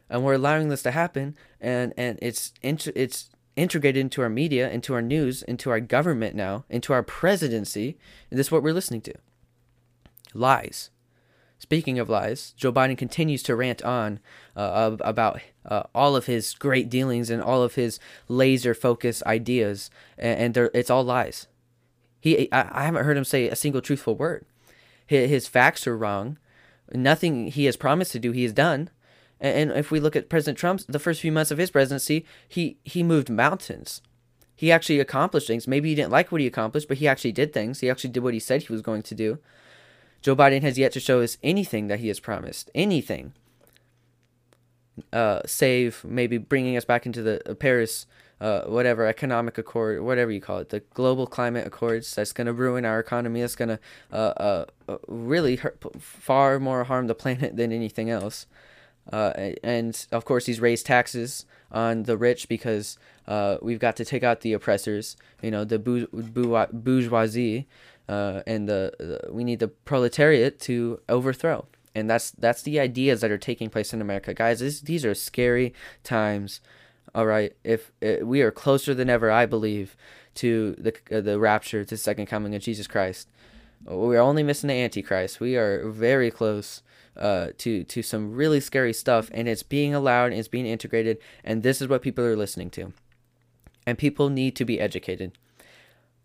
and 0.10 0.24
we're 0.24 0.34
allowing 0.34 0.70
this 0.70 0.84
to 0.84 0.92
happen 0.92 1.36
and 1.60 1.94
and 1.98 2.18
it's 2.22 2.54
it's 2.62 3.30
integrated 3.56 4.00
into 4.00 4.22
our 4.22 4.30
media 4.30 4.70
into 4.70 4.94
our 4.94 5.02
news 5.02 5.42
into 5.44 5.70
our 5.70 5.80
government 5.80 6.36
now 6.36 6.64
into 6.70 6.94
our 6.94 7.04
presidency. 7.04 7.98
And 8.30 8.40
this 8.40 8.48
is 8.48 8.52
what 8.52 8.64
we're 8.64 8.74
listening 8.74 9.02
to. 9.02 9.14
Lies. 10.34 10.90
Speaking 11.60 11.98
of 11.98 12.10
lies 12.10 12.54
joe 12.56 12.72
biden 12.72 12.98
continues 12.98 13.42
to 13.44 13.56
rant 13.56 13.82
on 13.82 14.20
uh, 14.56 14.96
about 15.02 15.42
uh, 15.66 15.84
all 15.94 16.16
of 16.16 16.28
his 16.28 16.54
great 16.54 16.90
dealings 16.90 17.30
and 17.30 17.42
all 17.42 17.64
of 17.64 17.76
his 17.76 18.00
laser 18.28 18.74
focus 18.74 19.24
ideas 19.26 19.90
and, 20.18 20.56
and 20.56 20.70
it's 20.74 20.90
all 20.90 21.04
lies. 21.04 21.48
He 22.20 22.52
I, 22.52 22.82
I 22.82 22.84
haven't 22.84 23.06
heard 23.06 23.18
him 23.18 23.26
say 23.26 23.50
a 23.50 23.56
single 23.56 23.82
truthful 23.82 24.16
word. 24.16 24.46
His, 25.06 25.30
his 25.30 25.48
facts 25.48 25.88
are 25.88 25.98
wrong. 25.98 26.38
Nothing 26.94 27.48
he 27.48 27.66
has 27.66 27.76
promised 27.76 28.12
to 28.12 28.20
do 28.20 28.32
he 28.32 28.44
has 28.44 28.54
done 28.54 28.92
and 29.40 29.72
if 29.72 29.92
we 29.92 30.00
look 30.00 30.16
at 30.16 30.30
President 30.30 30.58
Trump's 30.58 30.86
the 30.86 31.00
first 31.00 31.22
few 31.22 31.32
months 31.32 31.52
of 31.52 31.58
his 31.58 31.72
presidency, 31.72 32.26
he 32.48 32.78
he 32.84 33.04
moved 33.04 33.30
mountains. 33.30 34.02
He 34.56 34.72
actually 34.72 35.00
accomplished 35.00 35.46
things. 35.46 35.68
Maybe 35.68 35.90
he 35.90 35.96
didn't 35.96 36.12
like 36.12 36.32
what 36.32 36.42
he 36.42 36.48
accomplished, 36.48 36.88
but 36.88 36.98
he 36.98 37.08
actually 37.08 37.32
did 37.32 37.54
things. 37.54 37.80
He 37.80 37.90
actually 37.90 38.10
did 38.10 38.24
what 38.24 38.34
he 38.34 38.40
said 38.40 38.64
he 38.64 38.74
was 38.74 38.82
going 38.82 39.04
to 39.04 39.14
do. 39.14 39.38
Joe 40.22 40.36
Biden 40.36 40.64
has 40.64 40.80
yet 40.80 40.92
to 40.94 41.00
show 41.00 41.22
us 41.22 41.38
anything 41.44 41.88
that 41.88 42.00
he 42.00 42.08
has 42.08 42.20
promised. 42.20 42.72
Anything. 42.74 43.34
Uh, 45.14 45.42
save 45.46 46.04
maybe 46.04 46.40
bringing 46.40 46.76
us 46.76 46.86
back 46.86 47.06
into 47.06 47.22
the 47.22 47.48
uh, 47.48 47.54
Paris, 47.54 48.08
uh, 48.42 48.62
whatever 48.62 49.06
economic 49.06 49.60
accord, 49.60 50.02
whatever 50.02 50.32
you 50.32 50.42
call 50.42 50.58
it, 50.58 50.70
the 50.70 50.80
global 50.96 51.28
climate 51.28 51.68
accords. 51.68 52.16
That's 52.16 52.34
going 52.34 52.48
to 52.48 52.54
ruin 52.54 52.84
our 52.84 53.00
economy. 53.00 53.42
That's 53.42 53.56
going 53.56 53.70
to 53.70 53.80
uh, 54.12 54.16
uh, 54.16 54.66
uh, 54.90 54.98
really 55.08 55.58
hurt, 55.58 55.84
far 56.02 56.60
more 56.60 56.84
harm 56.86 57.06
the 57.06 57.14
planet 57.14 57.56
than 57.58 57.72
anything 57.72 58.10
else. 58.10 58.48
Uh, 59.12 59.52
and 59.64 60.06
of 60.12 60.26
course, 60.26 60.46
he's 60.46 60.60
raised 60.60 60.86
taxes 60.86 61.46
on 61.72 62.04
the 62.04 62.18
rich 62.18 62.48
because 62.48 62.98
uh, 63.28 63.58
we've 63.62 63.80
got 63.80 63.96
to 63.96 64.06
take 64.06 64.24
out 64.24 64.42
the 64.42 64.54
oppressors, 64.54 65.18
you 65.42 65.52
know, 65.52 65.64
the 65.64 65.80
bourgeoisie, 65.80 67.68
uh, 68.10 68.42
and 68.48 68.68
the, 68.68 68.94
the, 69.00 69.32
we 69.32 69.44
need 69.44 69.60
the 69.60 69.68
proletariat 69.68 70.60
to 70.62 71.00
overthrow. 71.10 71.66
And 71.96 72.10
that's 72.10 72.32
that's 72.32 72.62
the 72.62 72.80
ideas 72.80 73.22
that 73.22 73.32
are 73.32 73.40
taking 73.40 73.70
place 73.70 73.92
in 73.92 74.02
America, 74.02 74.34
guys. 74.34 74.60
This, 74.60 74.82
these 74.82 75.04
are 75.04 75.16
scary 75.16 75.74
times. 76.04 76.62
All 77.16 77.26
right, 77.26 77.56
if, 77.64 77.92
if 78.02 78.22
we 78.22 78.42
are 78.42 78.52
closer 78.52 78.94
than 78.94 79.10
ever, 79.10 79.32
I 79.32 79.48
believe, 79.48 79.98
to 80.36 80.76
the 80.78 80.94
uh, 81.12 81.22
the 81.22 81.40
rapture, 81.40 81.84
to 81.84 81.90
the 81.96 81.98
second 81.98 82.28
coming 82.28 82.54
of 82.54 82.62
Jesus 82.62 82.86
Christ. 82.86 83.30
We're 83.86 84.20
only 84.20 84.44
missing 84.44 84.68
the 84.68 84.74
Antichrist. 84.76 85.40
We 85.40 85.56
are 85.56 85.88
very 85.90 86.32
close 86.32 86.82
uh, 87.18 87.48
to 87.60 87.84
to 87.84 88.02
some 88.02 88.34
really 88.34 88.60
scary 88.60 88.94
stuff, 88.94 89.30
and 89.34 89.48
it's 89.48 89.64
being 89.64 89.94
allowed, 89.94 90.32
and 90.32 90.36
it's 90.36 90.48
being 90.48 90.66
integrated, 90.66 91.18
and 91.44 91.64
this 91.64 91.82
is 91.82 91.88
what 91.88 92.02
people 92.02 92.24
are 92.24 92.36
listening 92.36 92.70
to. 92.72 92.94
And 93.86 93.98
people 93.98 94.30
need 94.30 94.56
to 94.58 94.66
be 94.66 94.80
educated. 94.80 95.32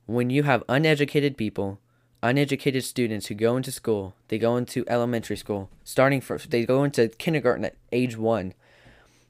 When 0.07 0.31
you 0.31 0.43
have 0.43 0.65
uneducated 0.69 1.37
people, 1.37 1.79
uneducated 2.23 2.85
students 2.85 3.27
who 3.27 3.35
go 3.35 3.57
into 3.57 3.71
school, 3.71 4.15
they 4.29 4.39
go 4.39 4.57
into 4.57 4.85
elementary 4.89 5.37
school, 5.37 5.71
starting 5.85 6.21
first, 6.21 6.51
they 6.51 6.65
go 6.65 6.85
into 6.85 7.09
kindergarten 7.09 7.65
at 7.65 7.77
age 7.93 8.17
one. 8.17 8.55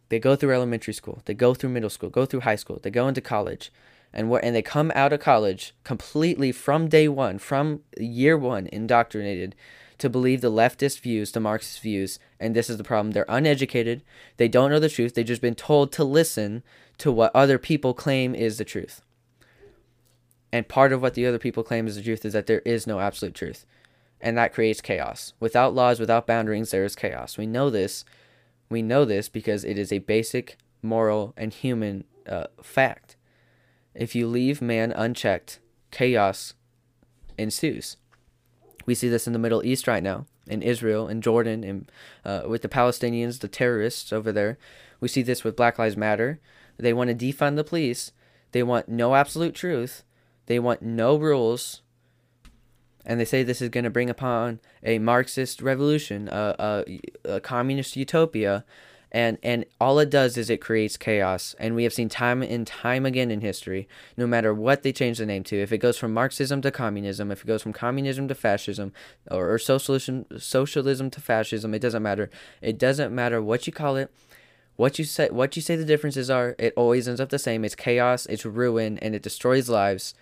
They 0.08 0.18
go 0.18 0.36
through 0.36 0.54
elementary 0.54 0.92
school, 0.92 1.22
they 1.24 1.32
go 1.32 1.54
through 1.54 1.70
middle 1.70 1.88
school, 1.88 2.10
go 2.10 2.26
through 2.26 2.40
high 2.40 2.56
school, 2.56 2.78
they 2.82 2.90
go 2.90 3.08
into 3.08 3.22
college, 3.22 3.72
and 4.12 4.28
what 4.28 4.44
and 4.44 4.54
they 4.54 4.60
come 4.60 4.92
out 4.94 5.12
of 5.12 5.20
college 5.20 5.74
completely 5.84 6.52
from 6.52 6.88
day 6.88 7.08
one, 7.08 7.38
from 7.38 7.80
year 7.96 8.36
one, 8.36 8.66
indoctrinated 8.66 9.54
to 10.02 10.10
believe 10.10 10.40
the 10.40 10.50
leftist 10.50 10.98
views, 11.00 11.30
the 11.30 11.38
Marxist 11.38 11.80
views, 11.80 12.18
and 12.40 12.56
this 12.56 12.68
is 12.68 12.76
the 12.76 12.82
problem. 12.82 13.12
They're 13.12 13.24
uneducated. 13.28 14.02
They 14.36 14.48
don't 14.48 14.72
know 14.72 14.80
the 14.80 14.88
truth. 14.88 15.14
They've 15.14 15.24
just 15.24 15.40
been 15.40 15.54
told 15.54 15.92
to 15.92 16.02
listen 16.02 16.64
to 16.98 17.12
what 17.12 17.30
other 17.36 17.56
people 17.56 17.94
claim 17.94 18.34
is 18.34 18.58
the 18.58 18.64
truth. 18.64 19.00
And 20.52 20.66
part 20.66 20.92
of 20.92 21.02
what 21.02 21.14
the 21.14 21.24
other 21.24 21.38
people 21.38 21.62
claim 21.62 21.86
is 21.86 21.94
the 21.94 22.02
truth 22.02 22.24
is 22.24 22.32
that 22.32 22.48
there 22.48 22.62
is 22.64 22.84
no 22.84 22.98
absolute 22.98 23.36
truth. 23.36 23.64
And 24.20 24.36
that 24.36 24.52
creates 24.52 24.80
chaos. 24.80 25.34
Without 25.38 25.72
laws, 25.72 26.00
without 26.00 26.26
boundaries, 26.26 26.72
there 26.72 26.84
is 26.84 26.96
chaos. 26.96 27.38
We 27.38 27.46
know 27.46 27.70
this. 27.70 28.04
We 28.68 28.82
know 28.82 29.04
this 29.04 29.28
because 29.28 29.62
it 29.62 29.78
is 29.78 29.92
a 29.92 29.98
basic 29.98 30.56
moral 30.82 31.32
and 31.36 31.54
human 31.54 32.02
uh, 32.28 32.48
fact. 32.60 33.14
If 33.94 34.16
you 34.16 34.26
leave 34.26 34.60
man 34.60 34.90
unchecked, 34.90 35.60
chaos 35.92 36.54
ensues. 37.38 37.98
We 38.86 38.94
see 38.94 39.08
this 39.08 39.26
in 39.26 39.32
the 39.32 39.38
Middle 39.38 39.64
East 39.64 39.86
right 39.86 40.02
now, 40.02 40.26
in 40.46 40.62
Israel, 40.62 41.08
in 41.08 41.20
Jordan, 41.20 41.64
and 41.64 41.92
uh, 42.24 42.42
with 42.46 42.62
the 42.62 42.68
Palestinians, 42.68 43.40
the 43.40 43.48
terrorists 43.48 44.12
over 44.12 44.32
there. 44.32 44.58
We 45.00 45.08
see 45.08 45.22
this 45.22 45.44
with 45.44 45.56
Black 45.56 45.78
Lives 45.78 45.96
Matter. 45.96 46.40
They 46.78 46.92
want 46.92 47.10
to 47.10 47.32
defund 47.32 47.56
the 47.56 47.64
police. 47.64 48.12
They 48.52 48.62
want 48.62 48.88
no 48.88 49.14
absolute 49.14 49.54
truth. 49.54 50.04
They 50.46 50.58
want 50.58 50.82
no 50.82 51.16
rules. 51.16 51.82
And 53.04 53.18
they 53.18 53.24
say 53.24 53.42
this 53.42 53.62
is 53.62 53.68
going 53.68 53.84
to 53.84 53.90
bring 53.90 54.10
upon 54.10 54.60
a 54.82 54.98
Marxist 54.98 55.60
revolution, 55.60 56.28
a, 56.28 56.84
a, 56.86 57.00
a 57.24 57.40
communist 57.40 57.96
utopia, 57.96 58.64
and 59.14 59.36
and 59.42 59.66
all 59.78 59.98
it 59.98 60.08
does 60.08 60.38
is 60.38 60.48
it 60.48 60.62
creates 60.62 60.96
chaos. 60.96 61.54
And 61.58 61.74
we 61.74 61.84
have 61.84 61.92
seen 61.92 62.08
time 62.08 62.42
and 62.42 62.66
time 62.66 63.04
again 63.04 63.30
in 63.30 63.42
history 63.42 63.86
no 64.16 64.26
matter 64.26 64.54
what 64.54 64.82
they 64.82 64.92
change 64.92 65.18
the 65.18 65.26
name 65.26 65.44
to 65.44 65.60
if 65.60 65.70
it 65.70 65.78
goes 65.78 65.98
from 65.98 66.14
marxism 66.14 66.62
to 66.62 66.70
communism 66.70 67.30
if 67.30 67.42
it 67.42 67.46
goes 67.46 67.62
from 67.62 67.74
communism 67.74 68.26
to 68.28 68.34
fascism 68.34 68.92
or, 69.30 69.52
or 69.52 69.58
socialism 69.58 70.24
socialism 70.38 71.10
to 71.10 71.20
fascism 71.20 71.74
it 71.74 71.80
doesn't 71.80 72.02
matter. 72.02 72.30
It 72.62 72.78
doesn't 72.78 73.14
matter 73.14 73.42
what 73.42 73.66
you 73.66 73.72
call 73.72 73.96
it 73.96 74.10
what 74.76 74.98
you 74.98 75.04
say 75.04 75.28
what 75.28 75.54
you 75.56 75.62
say 75.62 75.76
the 75.76 75.84
differences 75.84 76.30
are 76.30 76.56
it 76.58 76.72
always 76.74 77.06
ends 77.06 77.20
up 77.20 77.28
the 77.28 77.38
same. 77.38 77.66
It's 77.66 77.74
chaos 77.74 78.24
it's 78.26 78.46
ruin 78.46 78.98
and 78.98 79.14
it 79.14 79.22
destroys 79.22 79.68
lives 79.68 80.14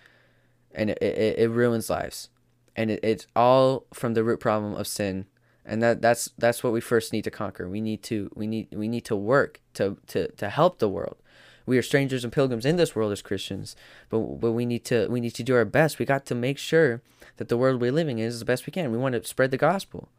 and 0.75 0.89
it, 0.89 1.01
it, 1.01 1.39
it 1.39 1.49
ruins 1.49 1.89
lives. 1.89 2.29
And 2.75 2.91
it, 2.91 2.99
it's 3.03 3.27
all 3.37 3.85
from 3.93 4.15
the 4.15 4.23
root 4.23 4.41
problem 4.41 4.73
of 4.73 4.85
sin 4.85 5.27
and 5.65 5.81
that 5.81 6.01
that's 6.01 6.29
that's 6.37 6.63
what 6.63 6.73
we 6.73 6.81
first 6.81 7.13
need 7.13 7.23
to 7.23 7.31
conquer. 7.31 7.69
We 7.69 7.81
need 7.81 8.03
to 8.03 8.31
we 8.35 8.47
need 8.47 8.67
we 8.71 8.87
need 8.87 9.05
to 9.05 9.15
work 9.15 9.61
to 9.75 9.97
to 10.07 10.31
to 10.31 10.49
help 10.49 10.79
the 10.79 10.89
world. 10.89 11.17
We 11.65 11.77
are 11.77 11.83
strangers 11.83 12.23
and 12.23 12.33
pilgrims 12.33 12.65
in 12.65 12.75
this 12.75 12.95
world 12.95 13.11
as 13.11 13.21
christians 13.21 13.75
but 14.09 14.19
but 14.19 14.51
we 14.53 14.65
need 14.65 14.83
to 14.85 15.07
we 15.09 15.19
need 15.19 15.35
to 15.35 15.43
do 15.43 15.55
our 15.55 15.65
best. 15.65 15.99
We 15.99 16.05
got 16.05 16.25
to 16.27 16.35
make 16.35 16.57
sure 16.57 17.01
that 17.37 17.49
the 17.49 17.57
world 17.57 17.81
we're 17.81 17.91
living 17.91 18.19
in 18.19 18.25
is 18.25 18.39
the 18.39 18.45
best 18.45 18.65
we 18.65 18.71
can. 18.71 18.91
We 18.91 18.97
want 18.97 19.13
to 19.13 19.23
spread 19.25 19.51
the 19.51 19.57
gospel. 19.57 20.09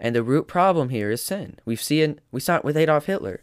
And 0.00 0.14
the 0.14 0.22
root 0.22 0.46
problem 0.46 0.90
here 0.90 1.10
is 1.10 1.24
sin. 1.24 1.58
We've 1.64 1.82
seen 1.82 2.20
we 2.30 2.40
saw 2.40 2.56
it 2.56 2.64
with 2.64 2.76
adolf 2.76 3.06
hitler. 3.06 3.42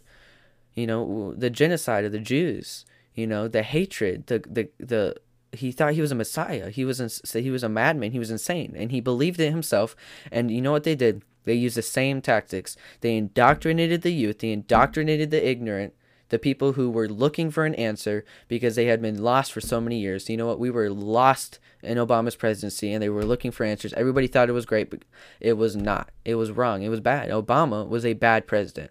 You 0.74 0.86
know 0.86 1.34
the 1.36 1.50
genocide 1.50 2.04
of 2.04 2.12
the 2.12 2.18
jews 2.18 2.84
you 3.16 3.26
know 3.26 3.48
the 3.48 3.62
hatred 3.62 4.26
the 4.28 4.38
the 4.38 4.68
the 4.78 5.16
he 5.56 5.72
thought 5.72 5.94
he 5.94 6.00
was 6.00 6.12
a 6.12 6.16
messiah. 6.16 6.70
He 6.70 6.84
was 6.84 7.00
ins- 7.00 7.32
he 7.32 7.50
was 7.50 7.62
a 7.62 7.68
madman. 7.68 8.12
He 8.12 8.18
was 8.18 8.30
insane, 8.30 8.74
and 8.76 8.90
he 8.90 9.00
believed 9.00 9.40
it 9.40 9.50
himself. 9.50 9.96
And 10.30 10.50
you 10.50 10.60
know 10.60 10.72
what 10.72 10.84
they 10.84 10.94
did? 10.94 11.22
They 11.44 11.54
used 11.54 11.76
the 11.76 11.82
same 11.82 12.20
tactics. 12.20 12.76
They 13.00 13.16
indoctrinated 13.16 14.02
the 14.02 14.12
youth. 14.12 14.40
They 14.40 14.50
indoctrinated 14.50 15.30
the 15.30 15.48
ignorant, 15.48 15.94
the 16.28 16.38
people 16.38 16.72
who 16.72 16.90
were 16.90 17.08
looking 17.08 17.50
for 17.50 17.64
an 17.64 17.74
answer 17.76 18.24
because 18.48 18.74
they 18.74 18.86
had 18.86 19.00
been 19.00 19.22
lost 19.22 19.52
for 19.52 19.60
so 19.60 19.80
many 19.80 19.98
years. 20.00 20.28
You 20.28 20.36
know 20.36 20.46
what? 20.46 20.58
We 20.58 20.70
were 20.70 20.90
lost 20.90 21.60
in 21.82 21.98
Obama's 21.98 22.36
presidency, 22.36 22.92
and 22.92 23.02
they 23.02 23.08
were 23.08 23.24
looking 23.24 23.52
for 23.52 23.64
answers. 23.64 23.92
Everybody 23.94 24.26
thought 24.26 24.48
it 24.48 24.52
was 24.52 24.66
great, 24.66 24.90
but 24.90 25.04
it 25.40 25.54
was 25.54 25.76
not. 25.76 26.10
It 26.24 26.34
was 26.34 26.50
wrong. 26.50 26.82
It 26.82 26.88
was 26.88 27.00
bad. 27.00 27.30
Obama 27.30 27.88
was 27.88 28.04
a 28.04 28.14
bad 28.14 28.46
president. 28.46 28.90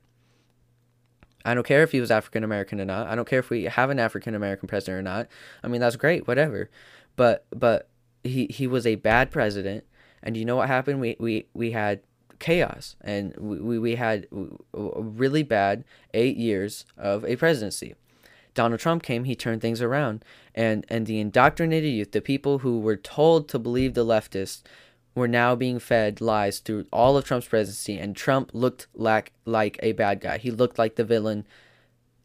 I 1.45 1.53
don't 1.53 1.65
care 1.65 1.83
if 1.83 1.91
he 1.91 2.01
was 2.01 2.11
African 2.11 2.43
American 2.43 2.81
or 2.81 2.85
not. 2.85 3.07
I 3.07 3.15
don't 3.15 3.27
care 3.27 3.39
if 3.39 3.49
we 3.49 3.65
have 3.65 3.89
an 3.91 3.99
African 3.99 4.33
American 4.33 4.67
president 4.67 4.99
or 4.99 5.03
not. 5.03 5.27
I 5.63 5.67
mean, 5.67 5.79
that's 5.79 5.95
great, 5.95 6.27
whatever. 6.27 6.69
But 7.15 7.45
but 7.51 7.87
he 8.23 8.47
he 8.47 8.67
was 8.67 8.87
a 8.87 8.95
bad 8.95 9.31
president, 9.31 9.85
and 10.23 10.35
you 10.35 10.43
know 10.43 10.55
what 10.55 10.67
happened? 10.67 10.99
We 10.99 11.15
we 11.19 11.45
we 11.53 11.71
had 11.71 12.01
chaos, 12.39 12.95
and 13.01 13.35
we 13.37 13.77
we 13.77 13.95
had 13.95 14.27
a 14.73 15.01
really 15.01 15.43
bad 15.43 15.85
eight 16.13 16.35
years 16.35 16.85
of 16.97 17.23
a 17.23 17.35
presidency. 17.35 17.95
Donald 18.55 18.79
Trump 18.79 19.03
came, 19.03 19.25
he 19.25 19.35
turned 19.35 19.61
things 19.61 19.81
around, 19.81 20.25
and 20.55 20.85
and 20.89 21.05
the 21.05 21.19
indoctrinated 21.19 21.93
youth, 21.93 22.11
the 22.11 22.21
people 22.21 22.59
who 22.59 22.79
were 22.79 22.95
told 22.95 23.47
to 23.49 23.59
believe 23.59 23.93
the 23.93 24.05
leftists, 24.05 24.63
were 25.15 25.27
now 25.27 25.55
being 25.55 25.79
fed 25.79 26.19
lies 26.19 26.59
through 26.59 26.85
all 26.91 27.17
of 27.17 27.23
Trump's 27.23 27.47
presidency, 27.47 27.97
and 27.97 28.15
Trump 28.15 28.51
looked 28.53 28.87
like 28.93 29.31
like 29.45 29.79
a 29.81 29.93
bad 29.93 30.19
guy. 30.19 30.37
He 30.37 30.51
looked 30.51 30.77
like 30.77 30.95
the 30.95 31.05
villain, 31.05 31.47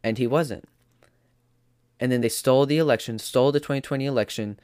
and 0.03 0.17
he 0.17 0.27
wasn't. 0.27 0.65
And 1.99 2.11
then 2.11 2.21
they 2.21 2.29
stole 2.29 2.65
the 2.65 2.77
election, 2.77 3.17
stole 3.17 3.51
the 3.51 3.59
2020 3.59 4.05
election, 4.05 4.59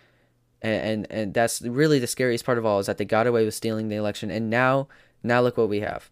and, 0.61 0.83
and 0.83 1.07
and 1.09 1.33
that's 1.33 1.61
really 1.61 1.99
the 1.99 2.07
scariest 2.07 2.45
part 2.45 2.57
of 2.57 2.65
all 2.65 2.79
is 2.79 2.87
that 2.87 2.97
they 2.97 3.05
got 3.05 3.27
away 3.27 3.45
with 3.45 3.55
stealing 3.55 3.87
the 3.87 3.95
election, 3.95 4.29
and 4.29 4.49
now 4.49 4.89
now 5.23 5.41
look 5.41 5.57
what 5.57 5.69
we 5.69 5.79
have. 5.79 6.09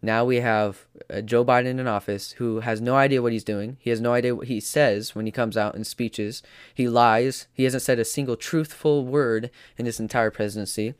Now 0.00 0.24
we 0.24 0.36
have 0.36 0.86
uh, 1.12 1.22
Joe 1.22 1.44
Biden 1.44 1.80
in 1.80 1.88
office 1.88 2.32
who 2.32 2.60
has 2.60 2.80
no 2.80 2.94
idea 2.94 3.20
what 3.20 3.32
he's 3.32 3.42
doing. 3.42 3.78
He 3.80 3.90
has 3.90 4.00
no 4.00 4.12
idea 4.12 4.34
what 4.34 4.46
he 4.46 4.60
says 4.60 5.14
when 5.14 5.26
he 5.26 5.32
comes 5.32 5.56
out 5.56 5.74
in 5.74 5.82
speeches. 5.82 6.40
He 6.72 6.88
lies. 6.88 7.48
He 7.52 7.64
hasn't 7.64 7.82
said 7.82 7.98
a 7.98 8.04
single 8.04 8.36
truthful 8.36 9.04
word 9.04 9.50
in 9.76 9.86
his 9.86 9.98
entire 9.98 10.30
presidency. 10.30 10.94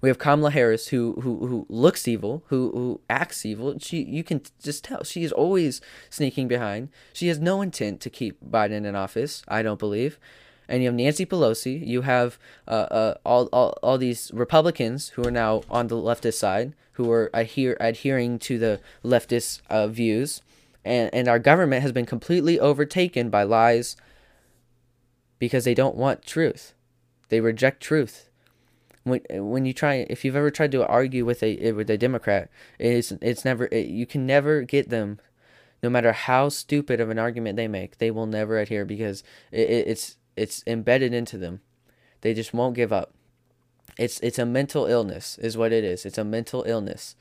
We 0.00 0.08
have 0.08 0.18
Kamala 0.18 0.50
Harris, 0.50 0.88
who 0.88 1.20
who 1.20 1.46
who 1.46 1.66
looks 1.68 2.08
evil, 2.08 2.42
who 2.46 2.70
who 2.70 3.00
acts 3.10 3.44
evil. 3.44 3.78
She 3.78 4.02
you 4.02 4.24
can 4.24 4.42
just 4.62 4.84
tell 4.84 5.04
she 5.04 5.24
is 5.24 5.32
always 5.32 5.80
sneaking 6.08 6.48
behind. 6.48 6.88
She 7.12 7.28
has 7.28 7.38
no 7.38 7.60
intent 7.60 8.00
to 8.00 8.10
keep 8.10 8.42
Biden 8.42 8.86
in 8.86 8.96
office. 8.96 9.42
I 9.46 9.62
don't 9.62 9.78
believe. 9.78 10.18
And 10.68 10.82
you 10.82 10.88
have 10.88 10.94
Nancy 10.94 11.26
Pelosi. 11.26 11.84
You 11.84 12.02
have 12.02 12.38
uh, 12.66 12.70
uh, 12.70 13.14
all, 13.26 13.48
all 13.52 13.78
all 13.82 13.98
these 13.98 14.30
Republicans 14.32 15.08
who 15.10 15.26
are 15.26 15.30
now 15.30 15.62
on 15.68 15.88
the 15.88 15.96
leftist 15.96 16.34
side, 16.34 16.74
who 16.92 17.10
are 17.10 17.28
adhere, 17.34 17.76
adhering 17.80 18.38
to 18.40 18.58
the 18.58 18.80
leftist 19.04 19.60
uh, 19.68 19.88
views, 19.88 20.40
and 20.84 21.10
and 21.12 21.28
our 21.28 21.38
government 21.38 21.82
has 21.82 21.92
been 21.92 22.06
completely 22.06 22.58
overtaken 22.58 23.28
by 23.28 23.42
lies. 23.42 23.96
Because 25.38 25.64
they 25.64 25.74
don't 25.74 25.96
want 25.96 26.22
truth, 26.22 26.74
they 27.30 27.40
reject 27.40 27.82
truth 27.82 28.29
when 29.04 29.20
when 29.30 29.64
you 29.64 29.72
try 29.72 30.06
if 30.10 30.24
you've 30.24 30.36
ever 30.36 30.50
tried 30.50 30.72
to 30.72 30.86
argue 30.86 31.24
with 31.24 31.42
a 31.42 31.72
with 31.72 31.90
a 31.90 31.98
Democrat, 31.98 32.50
it's 32.78 33.12
it's 33.22 33.44
never 33.44 33.66
it, 33.72 33.86
you 33.86 34.06
can 34.06 34.26
never 34.26 34.62
get 34.62 34.90
them, 34.90 35.20
no 35.82 35.90
matter 35.90 36.12
how 36.12 36.48
stupid 36.48 37.00
of 37.00 37.10
an 37.10 37.18
argument 37.18 37.56
they 37.56 37.68
make, 37.68 37.98
they 37.98 38.10
will 38.10 38.26
never 38.26 38.58
adhere 38.58 38.84
because 38.84 39.22
it, 39.50 39.70
it, 39.70 39.88
it's 39.88 40.16
it's 40.36 40.62
embedded 40.66 41.14
into 41.14 41.38
them. 41.38 41.60
They 42.20 42.34
just 42.34 42.52
won't 42.52 42.76
give 42.76 42.92
up. 42.92 43.14
It's 43.98 44.20
it's 44.20 44.38
a 44.38 44.46
mental 44.46 44.86
illness, 44.86 45.38
is 45.38 45.56
what 45.56 45.72
it 45.72 45.84
is. 45.84 46.04
It's 46.04 46.18
a 46.18 46.24
mental 46.24 46.62
illness, 46.66 47.16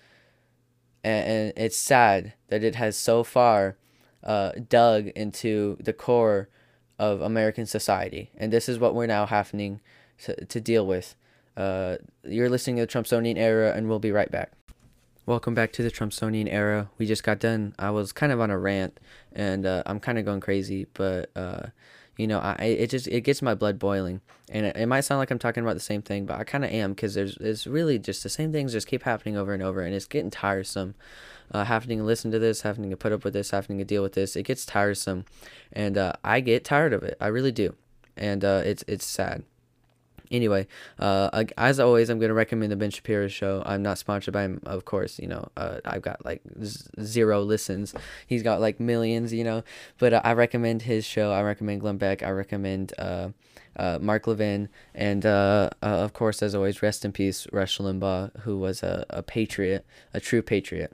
and, 1.03 1.25
and 1.25 1.53
it's 1.55 1.77
sad 1.77 2.33
that 2.49 2.63
it 2.63 2.75
has 2.75 2.97
so 2.97 3.23
far 3.23 3.77
uh, 4.23 4.51
dug 4.67 5.07
into 5.07 5.77
the 5.79 5.93
core 5.93 6.49
of 6.97 7.21
American 7.21 7.65
society, 7.65 8.31
and 8.35 8.51
this 8.51 8.67
is 8.67 8.77
what 8.77 8.93
we're 8.93 9.07
now 9.07 9.25
having 9.25 9.79
to, 10.23 10.45
to 10.45 10.59
deal 10.59 10.85
with. 10.85 11.15
Uh, 11.59 11.97
you're 12.23 12.49
listening 12.49 12.77
to 12.77 12.83
the 12.83 12.87
Trumpsonian 12.87 13.37
era, 13.37 13.73
and 13.75 13.89
we'll 13.89 13.99
be 13.99 14.13
right 14.13 14.31
back. 14.31 14.53
Welcome 15.25 15.53
back 15.53 15.73
to 15.73 15.83
the 15.83 15.91
Trumpsonian 15.91 16.47
era. 16.49 16.89
We 16.97 17.05
just 17.05 17.23
got 17.23 17.39
done. 17.39 17.75
I 17.77 17.89
was 17.89 18.13
kind 18.13 18.31
of 18.31 18.39
on 18.39 18.49
a 18.49 18.57
rant, 18.57 18.97
and 19.33 19.65
uh, 19.65 19.83
I'm 19.85 19.99
kind 19.99 20.17
of 20.17 20.23
going 20.23 20.39
crazy, 20.39 20.87
but 20.93 21.29
uh, 21.35 21.67
you 22.17 22.27
know, 22.27 22.39
I 22.39 22.53
it 22.63 22.89
just 22.89 23.07
it 23.07 23.21
gets 23.21 23.41
my 23.41 23.55
blood 23.55 23.77
boiling, 23.77 24.21
and 24.49 24.67
it, 24.67 24.77
it 24.77 24.85
might 24.85 25.01
sound 25.01 25.19
like 25.19 25.31
I'm 25.31 25.37
talking 25.37 25.61
about 25.61 25.73
the 25.73 25.81
same 25.81 26.01
thing, 26.01 26.25
but 26.25 26.39
I 26.39 26.45
kind 26.45 26.63
of 26.63 26.71
am 26.71 26.93
because 26.93 27.13
there's 27.13 27.35
it's 27.37 27.67
really 27.67 27.99
just 27.99 28.23
the 28.23 28.29
same 28.29 28.53
things 28.53 28.71
just 28.71 28.87
keep 28.87 29.03
happening 29.03 29.35
over 29.35 29.53
and 29.53 29.61
over, 29.61 29.81
and 29.81 29.93
it's 29.93 30.07
getting 30.07 30.31
tiresome. 30.31 30.95
Uh, 31.51 31.65
having 31.65 31.97
to 31.97 32.03
listen 32.05 32.31
to 32.31 32.39
this, 32.39 32.61
having 32.61 32.89
to 32.89 32.95
put 32.95 33.11
up 33.11 33.23
with 33.25 33.33
this, 33.33 33.51
having 33.51 33.79
to 33.79 33.83
deal 33.83 34.03
with 34.03 34.13
this, 34.13 34.35
it 34.35 34.43
gets 34.43 34.65
tiresome, 34.65 35.25
and 35.73 35.97
uh, 35.97 36.13
I 36.23 36.39
get 36.39 36.63
tired 36.63 36.93
of 36.93 37.03
it. 37.03 37.17
I 37.19 37.27
really 37.27 37.51
do 37.51 37.75
and 38.19 38.43
uh, 38.43 38.61
it's 38.65 38.83
it's 38.87 39.05
sad. 39.05 39.43
Anyway, 40.31 40.67
uh, 40.99 41.43
as 41.57 41.79
always, 41.79 42.09
I'm 42.09 42.19
going 42.19 42.29
to 42.29 42.35
recommend 42.35 42.71
the 42.71 42.75
Ben 42.75 42.91
Shapiro 42.91 43.27
show. 43.27 43.63
I'm 43.65 43.81
not 43.81 43.97
sponsored 43.97 44.33
by 44.33 44.43
him, 44.43 44.61
of 44.65 44.85
course. 44.85 45.17
You 45.17 45.27
know, 45.27 45.49
uh, 45.57 45.79
I've 45.85 46.03
got 46.03 46.23
like 46.23 46.41
z- 46.63 46.87
zero 47.01 47.41
listens. 47.41 47.95
He's 48.27 48.43
got 48.43 48.61
like 48.61 48.79
millions, 48.79 49.33
you 49.33 49.43
know. 49.43 49.63
But 49.97 50.13
uh, 50.13 50.21
I 50.23 50.33
recommend 50.33 50.83
his 50.83 51.03
show. 51.03 51.31
I 51.31 51.41
recommend 51.41 51.81
Glenn 51.81 51.97
Beck. 51.97 52.21
I 52.21 52.29
recommend 52.29 52.93
uh, 52.99 53.29
uh, 53.75 53.97
Mark 53.99 54.27
Levin, 54.27 54.69
and 54.93 55.25
uh, 55.25 55.71
uh, 55.81 55.85
of 55.85 56.13
course, 56.13 56.43
as 56.43 56.53
always, 56.53 56.83
rest 56.83 57.03
in 57.05 57.11
peace, 57.11 57.47
Rush 57.51 57.79
Limbaugh, 57.79 58.41
who 58.41 58.57
was 58.59 58.83
a, 58.83 59.05
a 59.09 59.23
patriot, 59.23 59.83
a 60.13 60.19
true 60.19 60.43
patriot. 60.43 60.93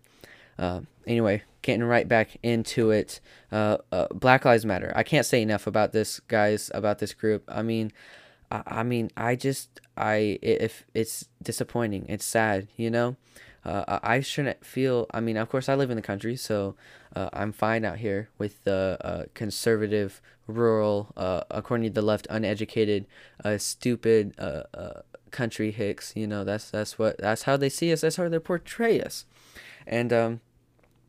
Anyway, 1.05 1.43
getting 1.61 1.83
right 1.83 2.07
back 2.07 2.37
into 2.41 2.91
it. 2.91 3.19
Black 3.51 4.45
Lives 4.45 4.65
Matter. 4.65 4.93
I 4.95 5.03
can't 5.03 5.25
say 5.25 5.41
enough 5.41 5.67
about 5.67 5.91
this, 5.91 6.21
guys. 6.21 6.71
About 6.73 6.99
this 6.99 7.13
group. 7.13 7.43
I 7.49 7.61
mean, 7.63 7.91
I, 8.65 8.79
I 8.79 8.83
mean, 8.83 9.11
I 9.17 9.35
just, 9.35 9.81
I 9.97 10.39
if 10.41 10.85
it's 10.93 11.25
disappointing, 11.41 12.05
it's 12.09 12.25
sad, 12.25 12.67
you 12.77 12.89
know. 12.89 13.15
Uh, 13.65 13.99
I 14.03 14.19
shouldn't 14.19 14.63
feel. 14.63 15.07
I 15.11 15.21
mean, 15.21 15.37
of 15.37 15.49
course, 15.49 15.67
I 15.67 15.73
live 15.75 15.89
in 15.89 15.95
the 15.95 16.03
country, 16.03 16.35
so 16.35 16.75
uh, 17.15 17.29
I'm 17.33 17.51
fine 17.51 17.83
out 17.83 17.97
here 17.97 18.29
with 18.37 18.63
the 18.63 18.97
uh, 19.01 19.23
conservative, 19.33 20.21
rural, 20.45 21.11
uh, 21.17 21.41
according 21.49 21.87
to 21.87 21.93
the 21.93 22.03
left, 22.03 22.27
uneducated, 22.29 23.07
uh, 23.43 23.57
stupid 23.57 24.35
uh, 24.37 24.63
country 25.31 25.71
hicks. 25.71 26.13
You 26.15 26.27
know, 26.27 26.43
that's 26.43 26.69
that's 26.69 26.99
what 26.99 27.17
that's 27.17 27.43
how 27.43 27.57
they 27.57 27.69
see 27.69 27.91
us. 27.91 28.01
That's 28.01 28.17
how 28.17 28.29
they 28.29 28.37
portray 28.37 29.01
us, 29.01 29.25
and 29.87 30.13
um, 30.13 30.41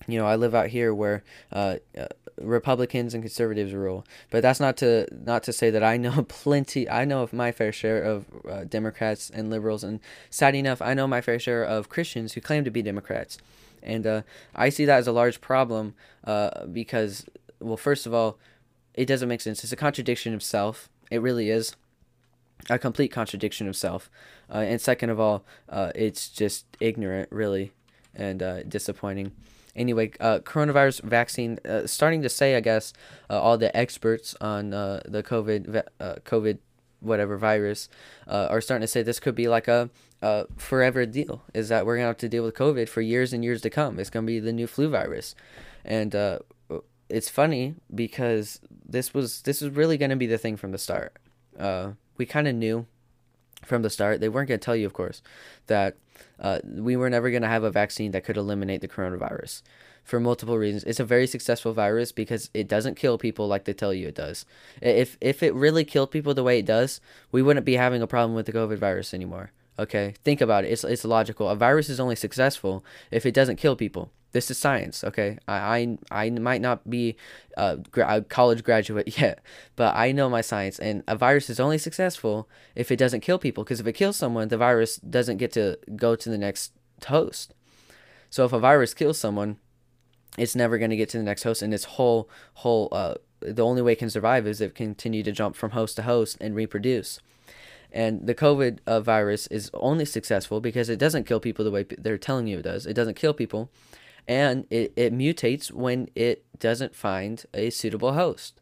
you 0.07 0.19
know, 0.19 0.27
I 0.27 0.37
live 0.37 0.55
out 0.55 0.69
here 0.69 0.95
where 0.95 1.23
uh, 1.53 1.77
uh, 1.97 2.07
Republicans 2.41 3.15
and 3.15 3.23
conservatives 3.23 3.73
rule, 3.73 4.05
but 4.31 4.43
that's 4.43 4.61
not 4.61 4.77
to 4.79 5.07
not 5.13 5.43
to 5.45 5.53
say 5.53 5.71
that 5.71 5.83
I 5.83 5.97
know 5.97 6.23
plenty. 6.29 6.89
I 6.89 7.05
know 7.05 7.23
of 7.23 7.33
my 7.33 7.53
fair 7.53 7.73
share 7.73 8.03
of 8.03 8.27
uh, 8.49 8.65
Democrats 8.65 9.31
and 9.31 9.51
liberals, 9.51 9.83
and 9.83 10.01
sad 10.31 10.55
enough, 10.55 10.81
I 10.81 10.95
know 10.95 11.07
my 11.07 11.21
fair 11.21 11.39
share 11.39 11.65
of 11.65 11.89
Christians 11.89 12.35
who 12.35 12.41
claim 12.41 12.65
to 12.65 12.71
be 12.71 12.83
Democrats, 12.83 13.39
and 13.83 14.07
uh, 14.07 14.23
I 14.55 14.69
see 14.69 14.85
that 14.85 14.99
as 14.99 15.07
a 15.07 15.13
large 15.13 15.41
problem 15.41 15.95
uh, 16.25 16.67
because, 16.67 17.27
well, 17.61 17.77
first 17.77 18.07
of 18.07 18.15
all, 18.15 18.39
it 18.95 19.07
doesn't 19.07 19.29
make 19.29 19.41
sense. 19.41 19.63
It's 19.65 19.73
a 19.73 19.77
contradiction 19.77 20.35
of 20.35 20.43
self. 20.43 20.89
It 21.11 21.23
really 21.23 21.51
is 21.51 21.75
a 22.71 22.79
complete 22.79 23.13
contradiction 23.13 23.69
of 23.69 23.77
self, 23.77 24.11
uh, 24.53 24.59
and 24.59 24.81
second 24.81 25.11
of 25.11 25.19
all, 25.19 25.45
it's 25.95 26.29
just 26.29 26.67
ignorant, 26.81 27.31
really, 27.33 27.73
and 28.15 28.69
disappointing 28.69 29.33
anyway, 29.77 30.11
uh, 30.21 30.41
coronavirus 30.41 31.03
vaccine 31.03 31.59
uh, 31.65 31.87
starting 31.87 32.23
to 32.23 32.29
say, 32.29 32.57
I 32.57 32.61
guess, 32.61 32.93
uh, 33.31 33.41
all 33.41 33.59
the 33.59 33.75
experts 33.77 34.35
on 34.41 34.75
uh, 34.75 35.01
the 35.05 35.23
COVID 35.23 35.83
uh, 36.01 36.15
COVID 36.25 36.59
whatever 37.01 37.37
virus 37.37 37.89
uh, 38.27 38.49
are 38.51 38.61
starting 38.61 38.81
to 38.81 38.89
say 38.89 39.03
this 39.03 39.21
could 39.21 39.35
be 39.35 39.49
like 39.49 39.69
a, 39.69 39.91
forever 40.57 41.07
deal. 41.07 41.43
Is 41.55 41.69
that 41.69 41.87
we're 41.87 41.97
gonna 41.97 42.09
have 42.09 42.17
to 42.19 42.29
deal 42.29 42.43
with 42.43 42.55
COVID 42.55 42.89
for 42.89 43.01
years 43.01 43.33
and 43.33 43.45
years 43.45 43.61
to 43.63 43.71
come? 43.71 44.01
It's 44.01 44.11
gonna 44.11 44.27
be 44.27 44.41
the 44.41 44.53
new 44.53 44.67
flu 44.67 44.89
virus, 44.89 45.35
and 45.85 46.15
it's 47.09 47.29
funny 47.29 47.77
because 47.95 48.61
this 48.85 49.15
was 49.15 49.43
this 49.43 49.61
was 49.61 49.73
really 49.73 49.99
gonna 49.99 50.17
be 50.17 50.27
the 50.27 50.39
thing 50.39 50.57
from 50.57 50.73
the 50.73 50.79
start. 50.79 51.17
we 52.19 52.27
kind 52.27 52.49
of 52.49 52.55
knew 52.55 52.87
from 53.65 53.83
the 53.83 53.91
start. 53.91 54.21
They 54.21 54.29
weren't 54.29 54.49
going 54.49 54.61
to 54.61 54.65
tell 54.65 54.77
you, 54.77 54.87
of 54.87 54.93
course, 54.93 55.23
that 55.67 55.97
uh, 56.39 56.61
we 56.65 56.97
were 56.97 57.11
never 57.11 57.31
going 57.31 57.43
to 57.43 57.49
have 57.49 57.65
a 57.65 57.71
vaccine 57.71 58.11
that 58.13 58.25
could 58.25 58.37
eliminate 58.37 58.81
the 58.81 58.89
coronavirus 58.89 59.63
for 60.05 60.21
multiple 60.21 60.57
reasons. 60.57 60.85
It's 60.85 61.01
a 61.01 61.05
very 61.05 61.27
successful 61.27 61.73
virus 61.73 62.13
because 62.13 62.49
it 62.55 62.69
doesn't 62.69 62.95
kill 62.95 63.19
people 63.19 63.49
like 63.49 63.65
they 63.65 63.73
tell 63.73 63.93
you 63.93 64.09
it 64.09 64.15
does. 64.15 64.47
If 64.81 65.19
if 65.21 65.43
it 65.43 65.55
really 65.55 65.85
killed 65.85 66.11
people 66.11 66.33
the 66.33 66.45
way 66.45 66.59
it 66.61 66.67
does, 66.67 67.01
we 67.33 67.43
wouldn't 67.43 67.67
be 67.67 67.75
having 67.75 68.03
a 68.03 68.07
problem 68.07 68.35
with 68.35 68.47
the 68.47 68.53
COVID 68.53 68.79
virus 68.79 69.13
anymore. 69.13 69.51
Okay, 69.79 70.15
think 70.25 70.41
about 70.41 70.65
it. 70.65 70.73
It's 70.73 70.85
it's 70.85 71.05
logical. 71.05 71.49
A 71.49 71.57
virus 71.57 71.89
is 71.89 72.01
only 72.01 72.17
successful 72.17 72.85
if 73.11 73.27
it 73.27 73.35
doesn't 73.35 73.57
kill 73.57 73.77
people. 73.77 74.11
This 74.37 74.51
is 74.51 74.59
science, 74.59 75.03
okay? 75.03 75.39
I 75.49 75.97
I, 76.11 76.25
I 76.27 76.31
might 76.31 76.61
not 76.61 76.91
be 76.91 77.17
a, 77.57 77.79
a 77.97 78.21
college 78.21 78.63
graduate 78.63 79.19
yet, 79.19 79.41
but 79.77 79.97
I 79.97 80.13
know 80.13 80.29
my 80.29 80.43
science. 80.43 80.79
And 80.79 81.03
a 81.09 81.17
virus 81.17 81.49
is 81.49 81.59
only 81.59 81.79
successful 81.79 82.47
if 82.75 82.91
it 82.91 82.99
doesn't 82.99 83.23
kill 83.23 83.39
people. 83.39 83.65
Because 83.65 83.81
if 83.81 83.87
it 83.87 83.95
kills 83.95 84.19
someone, 84.19 84.49
the 84.49 84.59
virus 84.59 84.97
doesn't 84.97 85.39
get 85.39 85.53
to 85.53 85.79
go 85.97 86.17
to 86.17 86.29
the 86.29 86.37
next 86.37 86.73
host. 87.07 87.55
So 88.29 88.45
if 88.45 88.53
a 88.53 88.59
virus 88.59 88.93
kills 88.93 89.19
someone, 89.19 89.57
it's 90.37 90.55
never 90.55 90.77
going 90.77 90.91
to 90.91 90.99
get 90.99 91.09
to 91.11 91.17
the 91.17 91.25
next 91.25 91.45
host, 91.45 91.63
and 91.63 91.73
its 91.73 91.85
whole 91.97 92.29
whole 92.57 92.91
uh, 92.93 93.15
the 93.41 93.65
only 93.65 93.81
way 93.81 93.93
it 93.93 93.99
can 93.99 94.11
survive 94.11 94.47
is 94.47 94.61
if 94.61 94.73
it 94.73 94.75
continue 94.75 95.23
to 95.23 95.33
jump 95.33 95.57
from 95.57 95.71
host 95.71 95.97
to 95.97 96.03
host 96.03 96.37
and 96.43 96.55
reproduce. 96.55 97.21
And 97.91 98.27
the 98.27 98.35
COVID 98.35 98.81
uh, 98.87 99.01
virus 99.01 99.47
is 99.47 99.71
only 99.73 100.05
successful 100.05 100.61
because 100.61 100.91
it 100.91 100.99
doesn't 100.99 101.25
kill 101.25 101.41
people 101.41 101.65
the 101.65 101.71
way 101.71 101.87
they're 101.97 102.19
telling 102.19 102.47
you 102.47 102.59
it 102.59 102.65
does. 102.65 102.85
It 102.85 102.93
doesn't 102.93 103.17
kill 103.17 103.33
people 103.33 103.71
and 104.29 104.67
it, 104.71 104.93
it 104.97 105.13
mutates 105.13 105.71
when 105.71 106.09
it 106.15 106.45
doesn't 106.59 106.95
find 106.95 107.45
a 107.55 107.71
suitable 107.71 108.15
host. 108.15 108.61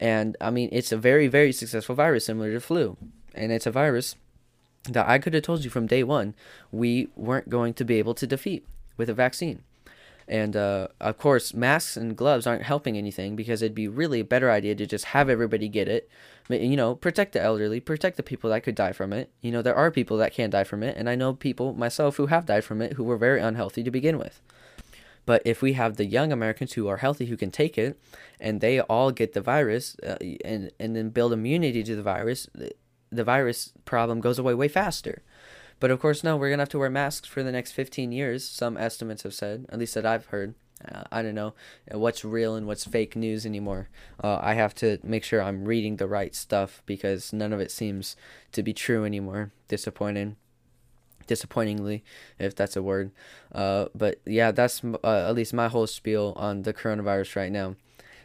And 0.00 0.36
I 0.40 0.50
mean, 0.50 0.68
it's 0.72 0.92
a 0.92 0.96
very, 0.96 1.28
very 1.28 1.52
successful 1.52 1.94
virus, 1.94 2.26
similar 2.26 2.52
to 2.52 2.60
flu. 2.60 2.96
And 3.34 3.52
it's 3.52 3.66
a 3.66 3.70
virus 3.70 4.16
that 4.88 5.08
I 5.08 5.18
could 5.18 5.34
have 5.34 5.42
told 5.42 5.64
you 5.64 5.70
from 5.70 5.86
day 5.86 6.02
one 6.02 6.34
we 6.70 7.08
weren't 7.16 7.48
going 7.48 7.74
to 7.74 7.84
be 7.84 7.98
able 7.98 8.14
to 8.14 8.26
defeat 8.26 8.66
with 8.96 9.08
a 9.08 9.14
vaccine. 9.14 9.62
And 10.26 10.56
uh, 10.56 10.88
of 11.00 11.18
course, 11.18 11.52
masks 11.52 11.96
and 11.96 12.16
gloves 12.16 12.46
aren't 12.46 12.62
helping 12.62 12.96
anything 12.96 13.36
because 13.36 13.60
it'd 13.60 13.74
be 13.74 13.88
really 13.88 14.20
a 14.20 14.24
better 14.24 14.50
idea 14.50 14.74
to 14.74 14.86
just 14.86 15.06
have 15.06 15.28
everybody 15.28 15.68
get 15.68 15.86
it. 15.86 16.08
You 16.48 16.76
know, 16.76 16.94
protect 16.94 17.32
the 17.32 17.42
elderly, 17.42 17.80
protect 17.80 18.16
the 18.16 18.22
people 18.22 18.50
that 18.50 18.62
could 18.62 18.74
die 18.74 18.92
from 18.92 19.12
it. 19.12 19.30
You 19.42 19.52
know, 19.52 19.60
there 19.60 19.74
are 19.74 19.90
people 19.90 20.16
that 20.18 20.32
can 20.32 20.50
die 20.50 20.64
from 20.64 20.82
it, 20.82 20.96
and 20.96 21.08
I 21.10 21.14
know 21.14 21.34
people 21.34 21.74
myself 21.74 22.16
who 22.16 22.26
have 22.26 22.46
died 22.46 22.64
from 22.64 22.80
it 22.80 22.94
who 22.94 23.04
were 23.04 23.16
very 23.16 23.40
unhealthy 23.40 23.82
to 23.82 23.90
begin 23.90 24.18
with. 24.18 24.40
But 25.26 25.42
if 25.44 25.62
we 25.62 25.72
have 25.74 25.96
the 25.96 26.04
young 26.04 26.32
Americans 26.32 26.74
who 26.74 26.88
are 26.88 26.98
healthy 26.98 27.26
who 27.26 27.36
can 27.36 27.50
take 27.50 27.78
it, 27.78 27.98
and 28.38 28.60
they 28.60 28.80
all 28.80 29.10
get 29.10 29.32
the 29.32 29.40
virus, 29.40 29.96
uh, 30.06 30.16
and 30.44 30.70
and 30.78 30.94
then 30.94 31.10
build 31.10 31.32
immunity 31.32 31.82
to 31.82 31.96
the 31.96 32.02
virus, 32.02 32.48
the 33.10 33.24
virus 33.24 33.72
problem 33.84 34.20
goes 34.20 34.38
away 34.38 34.54
way 34.54 34.68
faster. 34.68 35.22
But 35.80 35.90
of 35.90 36.00
course, 36.00 36.22
no, 36.24 36.36
we're 36.36 36.50
gonna 36.50 36.62
have 36.62 36.68
to 36.70 36.78
wear 36.78 36.90
masks 36.90 37.28
for 37.28 37.42
the 37.42 37.52
next 37.52 37.72
15 37.72 38.12
years. 38.12 38.44
Some 38.44 38.76
estimates 38.76 39.22
have 39.22 39.34
said, 39.34 39.66
at 39.70 39.78
least 39.78 39.94
that 39.94 40.06
I've 40.06 40.26
heard. 40.26 40.54
Uh, 40.86 41.04
I 41.10 41.22
don't 41.22 41.34
know 41.34 41.54
what's 41.92 42.24
real 42.24 42.56
and 42.56 42.66
what's 42.66 42.84
fake 42.84 43.16
news 43.16 43.46
anymore. 43.46 43.88
Uh, 44.22 44.38
I 44.42 44.54
have 44.54 44.74
to 44.76 44.98
make 45.02 45.24
sure 45.24 45.42
I'm 45.42 45.64
reading 45.64 45.96
the 45.96 46.06
right 46.06 46.34
stuff 46.34 46.82
because 46.84 47.32
none 47.32 47.52
of 47.52 47.60
it 47.60 47.70
seems 47.70 48.16
to 48.52 48.62
be 48.62 48.74
true 48.74 49.04
anymore. 49.04 49.52
Disappointing 49.68 50.36
disappointingly, 51.26 52.04
if 52.38 52.54
that's 52.54 52.76
a 52.76 52.82
word. 52.82 53.10
Uh, 53.52 53.86
but 53.94 54.20
yeah, 54.26 54.52
that's 54.52 54.82
uh, 54.84 55.28
at 55.28 55.34
least 55.34 55.52
my 55.52 55.68
whole 55.68 55.86
spiel 55.86 56.32
on 56.36 56.62
the 56.62 56.72
coronavirus 56.74 57.36
right 57.36 57.52
now. 57.52 57.76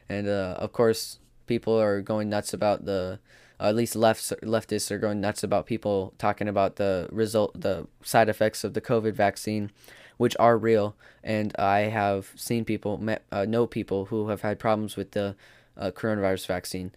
And 0.07 0.27
uh, 0.27 0.55
of 0.57 0.71
course, 0.73 1.19
people 1.47 1.79
are 1.79 2.01
going 2.01 2.29
nuts 2.29 2.53
about 2.53 2.85
the. 2.85 3.19
at 3.59 3.75
least 3.75 3.95
left 3.95 4.23
leftists 4.41 4.89
are 4.89 4.97
going 4.97 5.19
nuts 5.19 5.43
about 5.43 5.65
people 5.65 6.13
talking 6.17 6.47
about 6.47 6.77
the 6.77 7.07
result, 7.11 7.51
the 7.59 7.87
side 8.03 8.29
effects 8.29 8.63
of 8.63 8.73
the 8.73 8.81
COVID 8.81 9.13
vaccine, 9.13 9.69
which 10.17 10.35
are 10.39 10.57
real. 10.57 10.95
And 11.23 11.53
I 11.59 11.91
have 11.91 12.31
seen 12.35 12.63
people, 12.63 12.97
met, 12.97 13.23
uh, 13.31 13.45
know 13.45 13.67
people 13.67 14.05
who 14.05 14.29
have 14.29 14.41
had 14.41 14.59
problems 14.59 14.95
with 14.95 15.11
the 15.11 15.35
uh, 15.75 15.91
coronavirus 15.91 16.47
vaccine, 16.47 16.91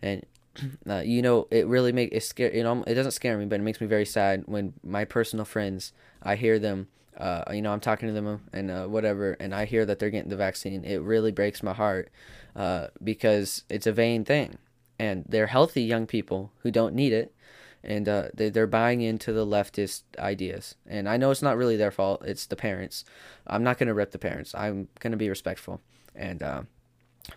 and 0.00 0.24
uh, 0.88 1.02
you 1.04 1.22
know, 1.22 1.46
it 1.50 1.66
really 1.66 1.92
make 1.92 2.10
it 2.12 2.22
scare. 2.22 2.54
You 2.54 2.62
know, 2.62 2.84
it 2.86 2.94
doesn't 2.94 3.12
scare 3.12 3.38
me, 3.38 3.46
but 3.46 3.60
it 3.60 3.62
makes 3.62 3.80
me 3.80 3.86
very 3.86 4.04
sad 4.06 4.44
when 4.46 4.74
my 4.82 5.04
personal 5.04 5.44
friends, 5.44 5.92
I 6.22 6.36
hear 6.36 6.58
them. 6.58 6.88
Uh, 7.16 7.44
you 7.50 7.62
know, 7.62 7.72
I'm 7.72 7.80
talking 7.80 8.08
to 8.08 8.12
them 8.12 8.42
and 8.52 8.70
uh, 8.70 8.86
whatever, 8.86 9.36
and 9.40 9.54
I 9.54 9.64
hear 9.64 9.86
that 9.86 9.98
they're 9.98 10.10
getting 10.10 10.28
the 10.28 10.36
vaccine. 10.36 10.84
It 10.84 10.98
really 10.98 11.32
breaks 11.32 11.62
my 11.62 11.72
heart 11.72 12.10
uh, 12.54 12.88
because 13.02 13.64
it's 13.70 13.86
a 13.86 13.92
vain 13.92 14.24
thing, 14.24 14.58
and 14.98 15.24
they're 15.26 15.46
healthy 15.46 15.82
young 15.82 16.06
people 16.06 16.52
who 16.58 16.70
don't 16.70 16.94
need 16.94 17.14
it, 17.14 17.34
and 17.82 18.06
uh, 18.06 18.28
they 18.34 18.50
they're 18.50 18.66
buying 18.66 19.00
into 19.00 19.32
the 19.32 19.46
leftist 19.46 20.02
ideas. 20.18 20.74
And 20.86 21.08
I 21.08 21.16
know 21.16 21.30
it's 21.30 21.40
not 21.40 21.56
really 21.56 21.76
their 21.76 21.90
fault; 21.90 22.22
it's 22.26 22.44
the 22.44 22.56
parents. 22.56 23.04
I'm 23.46 23.64
not 23.64 23.78
gonna 23.78 23.94
rip 23.94 24.10
the 24.10 24.18
parents. 24.18 24.54
I'm 24.54 24.88
gonna 25.00 25.16
be 25.16 25.30
respectful, 25.30 25.80
and 26.14 26.42
uh, 26.42 26.62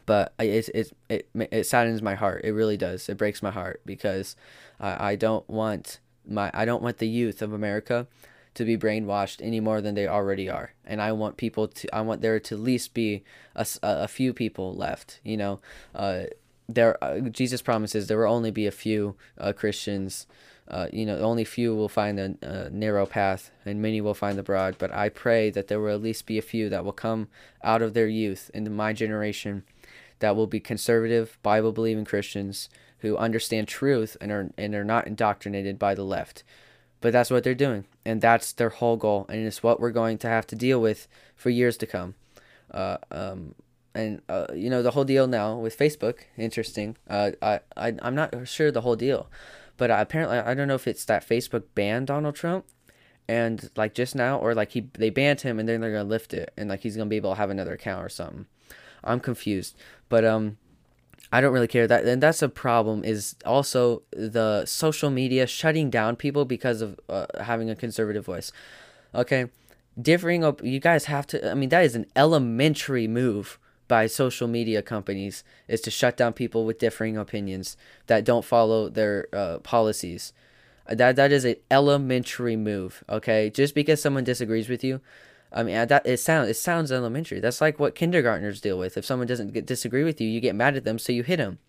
but 0.06 0.34
it, 0.40 0.70
it, 0.70 0.92
it, 1.10 1.30
it 1.34 1.66
saddens 1.66 2.02
my 2.02 2.16
heart. 2.16 2.42
It 2.44 2.52
really 2.52 2.78
does. 2.78 3.10
It 3.10 3.18
breaks 3.18 3.42
my 3.42 3.52
heart 3.52 3.82
because 3.86 4.36
I, 4.80 5.12
I 5.12 5.16
don't 5.16 5.50
want 5.50 6.00
my 6.28 6.52
I 6.54 6.66
don't 6.66 6.84
want 6.84 6.98
the 6.98 7.08
youth 7.08 7.42
of 7.42 7.54
America 7.54 8.08
to 8.56 8.66
be 8.66 8.78
brainwashed 8.78 9.42
any 9.42 9.60
more 9.60 9.82
than 9.82 9.96
they 9.96 10.08
already 10.08 10.50
are. 10.50 10.74
And 10.86 11.02
I 11.02 11.12
want 11.12 11.38
people 11.38 11.68
to 11.68 11.96
I 11.96 12.02
want 12.02 12.22
there 12.22 12.40
to 12.40 12.56
at 12.56 12.62
least 12.62 12.94
be 12.94 13.24
a, 13.56 13.66
a 13.82 14.08
few 14.08 14.34
people 14.34 14.76
left. 14.76 15.20
You 15.24 15.38
know, 15.38 15.60
uh, 15.96 16.24
there 16.68 17.02
uh, 17.04 17.20
Jesus 17.22 17.62
promises 17.62 18.08
there 18.08 18.18
will 18.18 18.34
only 18.34 18.52
be 18.52 18.68
a 18.68 18.72
few 18.72 19.16
uh, 19.38 19.54
Christians. 19.54 20.28
Uh, 20.68 20.88
you 20.94 21.04
know, 21.04 21.18
only 21.18 21.44
few 21.44 21.76
will 21.76 21.90
find 21.90 22.20
the 22.20 22.38
uh, 22.44 22.70
narrow 22.72 23.08
path, 23.08 23.50
and 23.66 23.82
many 23.82 24.02
will 24.02 24.14
find 24.14 24.38
the 24.38 24.44
broad. 24.44 24.76
But 24.78 24.94
I 24.94 25.10
pray 25.10 25.50
that 25.50 25.68
there 25.68 25.80
will 25.80 25.96
at 25.96 26.02
least 26.04 26.28
be 26.28 26.38
a 26.38 26.44
few 26.44 26.70
that 26.70 26.86
will 26.86 26.92
come 26.92 27.28
out 27.64 27.82
of 27.82 27.96
their 27.96 28.08
youth 28.08 28.52
into 28.54 28.70
my 28.70 28.94
generation 28.94 29.64
that 30.20 30.36
will 30.36 30.48
be 30.48 30.60
conservative, 30.60 31.38
Bible 31.44 31.72
believing 31.72 32.06
Christians 32.06 32.70
who 33.00 33.18
understand 33.18 33.68
truth 33.68 34.18
and 34.22 34.32
are 34.32 34.50
and 34.58 34.76
are 34.76 34.84
not 34.84 35.08
indoctrinated 35.08 35.80
by 35.80 35.96
the 35.96 36.04
left. 36.04 36.44
But 37.02 37.14
that's 37.14 37.32
what 37.32 37.44
they're 37.44 37.56
doing, 37.56 37.86
and 38.06 38.20
that's 38.20 38.52
their 38.52 38.70
whole 38.70 38.98
goal, 38.98 39.26
and 39.30 39.46
it's 39.46 39.64
what 39.64 39.80
we're 39.80 39.92
going 39.92 40.18
to 40.20 40.28
have 40.28 40.46
to 40.48 40.56
deal 40.56 40.82
with 40.82 41.08
for 41.36 41.50
years 41.50 41.78
to 41.78 41.88
come. 41.88 42.16
Uh, 42.72 42.98
um, 43.10 43.56
and 43.96 44.22
uh, 44.30 44.48
you 44.54 44.70
know 44.70 44.84
the 44.84 44.92
whole 44.92 45.06
deal 45.06 45.28
now 45.28 45.56
with 45.56 45.78
Facebook. 45.78 46.20
Interesting. 46.38 46.98
Uh, 47.10 47.32
I, 47.42 47.60
I 47.78 47.94
I'm 48.02 48.16
not 48.16 48.48
sure 48.48 48.72
the 48.72 48.82
whole 48.82 48.96
deal, 48.98 49.30
but 49.78 49.90
apparently 49.90 50.38
I 50.38 50.54
don't 50.54 50.68
know 50.68 50.76
if 50.76 50.88
it's 50.88 51.06
that 51.06 51.28
Facebook 51.28 51.64
banned 51.74 52.08
Donald 52.08 52.36
Trump, 52.36 52.66
and 53.28 53.70
like 53.76 53.94
just 53.94 54.16
now, 54.16 54.38
or 54.38 54.54
like 54.54 54.72
he 54.72 54.90
they 54.94 55.10
banned 55.10 55.42
him 55.42 55.60
and 55.60 55.70
then 55.70 55.82
they're 55.82 55.92
gonna 55.92 56.04
lift 56.04 56.34
it, 56.34 56.52
and 56.58 56.70
like 56.70 56.82
he's 56.82 56.98
gonna 56.98 57.10
be 57.10 57.18
able 57.18 57.32
to 57.32 57.38
have 57.38 57.50
another 57.50 57.74
account 57.74 58.06
or 58.06 58.10
something. 58.10 58.46
I'm 59.04 59.22
confused, 59.22 59.78
but 60.10 60.26
um, 60.26 60.58
I 61.32 61.42
don't 61.42 61.54
really 61.54 61.68
care 61.68 61.88
that, 61.88 62.06
and 62.06 62.22
that's 62.22 62.42
a 62.42 62.50
problem. 62.50 63.04
Is 63.04 63.36
also 63.46 64.02
the 64.12 64.66
social 64.66 65.10
media 65.10 65.48
shutting 65.48 65.90
down 65.90 66.16
people 66.16 66.46
because 66.46 66.82
of 66.82 67.00
uh, 67.08 67.28
having 67.42 67.70
a 67.70 67.76
conservative 67.76 68.26
voice. 68.26 68.52
Okay, 69.14 69.46
differing 70.00 70.44
up. 70.44 70.64
You 70.64 70.80
guys 70.80 71.06
have 71.06 71.28
to. 71.28 71.52
I 71.52 71.54
mean, 71.54 71.70
that 71.70 71.86
is 71.86 71.96
an 71.96 72.08
elementary 72.16 73.08
move 73.08 73.60
by 73.88 74.08
social 74.08 74.48
media 74.48 74.82
companies 74.82 75.44
is 75.68 75.82
to 75.82 75.92
shut 75.92 76.16
down 76.16 76.32
people 76.32 76.66
with 76.66 76.80
differing 76.80 77.18
opinions 77.18 77.76
that 78.08 78.24
don't 78.24 78.46
follow 78.46 78.88
their 78.88 79.28
uh, 79.34 79.58
policies. 79.60 80.32
That 80.88 81.16
that 81.18 81.32
is 81.32 81.46
an 81.46 81.58
elementary 81.70 82.56
move. 82.56 83.04
Okay, 83.08 83.52
just 83.52 83.76
because 83.76 84.02
someone 84.02 84.24
disagrees 84.24 84.70
with 84.70 84.84
you, 84.84 85.02
I 85.52 85.64
mean 85.64 85.88
that 85.88 86.06
it 86.06 86.18
sounds 86.18 86.50
it 86.50 86.56
sounds 86.56 86.92
elementary. 86.92 87.40
That's 87.40 87.62
like 87.62 87.80
what 87.80 87.96
kindergartners 87.96 88.62
deal 88.62 88.78
with. 88.78 88.98
If 88.98 89.06
someone 89.06 89.28
doesn't 89.28 89.54
get, 89.54 89.66
disagree 89.66 90.04
with 90.04 90.22
you, 90.22 90.28
you 90.28 90.40
get 90.40 90.56
mad 90.56 90.76
at 90.76 90.84
them, 90.84 91.00
so 91.00 91.12
you 91.12 91.24
hit 91.24 91.38
them. 91.38 91.60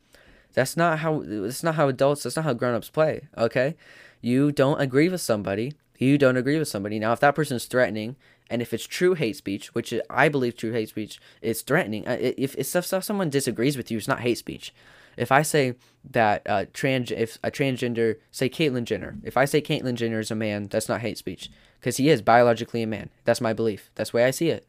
That's 0.53 0.77
not 0.77 0.99
how. 0.99 1.23
That's 1.25 1.62
not 1.62 1.77
how 1.77 1.88
adults. 1.88 2.23
That's 2.23 2.37
not 2.37 2.45
how 2.45 2.53
grown-ups 2.53 2.90
play. 2.90 3.29
Okay, 3.38 3.77
you 4.21 4.53
don't 4.53 4.81
agree 4.81 5.09
with 5.09 5.21
somebody. 5.21 5.73
You 5.99 6.19
don't 6.19 6.37
agree 6.37 6.59
with 6.59 6.69
somebody. 6.69 6.99
Now, 6.99 7.12
if 7.12 7.21
that 7.21 7.35
person's 7.35 7.66
threatening 7.66 8.16
and 8.49 8.62
if 8.62 8.73
it's 8.73 8.87
true 8.87 9.14
hate 9.14 9.37
speech, 9.37 9.75
which 9.75 9.93
I 10.09 10.29
believe 10.31 10.57
true 10.57 10.73
hate 10.73 10.88
speech 10.88 11.21
is 11.43 11.61
threatening, 11.61 12.09
uh, 12.09 12.16
if, 12.19 12.57
if, 12.57 12.75
if 12.75 13.05
someone 13.05 13.29
disagrees 13.29 13.77
with 13.77 13.90
you, 13.90 13.99
it's 13.99 14.09
not 14.09 14.21
hate 14.21 14.38
speech. 14.38 14.75
If 15.19 15.31
I 15.31 15.43
say 15.43 15.75
that 16.11 16.43
uh, 16.47 16.64
trans, 16.73 17.11
if 17.11 17.38
a 17.45 17.51
transgender, 17.51 18.16
say 18.31 18.49
Caitlyn 18.49 18.85
Jenner, 18.85 19.19
if 19.23 19.37
I 19.37 19.45
say 19.45 19.61
Caitlyn 19.61 19.95
Jenner 19.95 20.21
is 20.21 20.31
a 20.31 20.35
man, 20.35 20.69
that's 20.69 20.88
not 20.88 21.03
hate 21.03 21.19
speech 21.19 21.51
because 21.81 21.97
he 21.97 22.11
is 22.11 22.23
biologically 22.23 22.83
a 22.83 22.87
man. 22.87 23.11
That's 23.25 23.40
my 23.40 23.53
belief. 23.53 23.90
That's 23.95 24.11
the 24.11 24.19
way 24.19 24.25
I 24.25 24.31
see 24.31 24.51
it. 24.51 24.66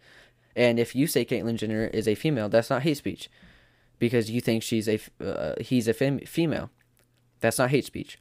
And 0.56 0.80
if 0.80 0.96
you 0.96 1.08
say 1.08 1.26
Caitlyn 1.26 1.58
Jenner 1.58 1.86
is 1.88 2.08
a 2.08 2.16
female, 2.16 2.50
that's 2.50 2.70
not 2.70 2.82
hate 2.82 2.98
speech 2.98 3.30
because 4.00 4.32
you 4.32 4.42
think 4.42 4.64
she's 4.64 4.88
a 4.88 5.00
uh, 5.24 5.54
he's 5.62 5.88
a 5.88 5.94
fem- 5.94 6.20
female. 6.20 6.70
That's 7.40 7.58
not 7.58 7.70
hate 7.70 7.86
speech. 7.86 8.18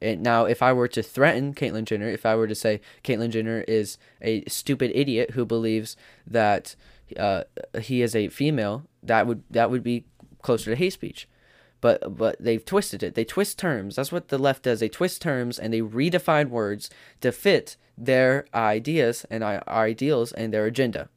And 0.00 0.22
now, 0.22 0.44
if 0.44 0.62
I 0.62 0.72
were 0.72 0.88
to 0.88 1.02
threaten 1.02 1.54
Caitlyn 1.54 1.84
Jenner, 1.84 2.08
if 2.08 2.26
I 2.26 2.34
were 2.34 2.46
to 2.46 2.54
say 2.54 2.80
Caitlyn 3.02 3.30
Jenner 3.30 3.64
is 3.66 3.96
a 4.20 4.44
stupid 4.44 4.90
idiot 4.94 5.30
who 5.30 5.46
believes 5.46 5.96
that 6.26 6.76
uh, 7.16 7.44
he 7.80 8.02
is 8.02 8.14
a 8.14 8.28
female, 8.28 8.84
that 9.02 9.26
would 9.26 9.42
that 9.50 9.70
would 9.70 9.82
be 9.82 10.04
closer 10.42 10.70
to 10.70 10.76
hate 10.76 10.92
speech. 10.92 11.28
But 11.84 12.16
but 12.16 12.36
they've 12.40 12.64
twisted 12.64 13.02
it. 13.02 13.14
They 13.14 13.24
twist 13.24 13.58
terms. 13.58 13.96
That's 13.96 14.12
what 14.12 14.28
the 14.28 14.38
left 14.38 14.62
does. 14.62 14.80
They 14.80 14.88
twist 14.88 15.20
terms 15.20 15.58
and 15.58 15.72
they 15.72 15.80
redefine 15.80 16.48
words 16.48 16.88
to 17.20 17.30
fit 17.30 17.76
their 17.96 18.46
ideas 18.54 19.26
and 19.30 19.44
our 19.44 19.62
ideals 19.68 20.32
and 20.32 20.52
their 20.52 20.66
agenda. 20.66 21.08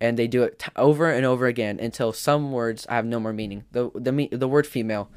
And 0.00 0.18
they 0.18 0.26
do 0.26 0.42
it 0.42 0.58
t- 0.58 0.72
over 0.74 1.10
and 1.10 1.24
over 1.24 1.46
again 1.46 1.78
until 1.78 2.12
some 2.12 2.50
words 2.50 2.86
have 2.88 3.06
no 3.06 3.20
more 3.20 3.32
meaning. 3.32 3.64
The 3.70 3.90
the 3.94 4.28
the 4.32 4.48
word 4.48 4.66
female 4.66 5.10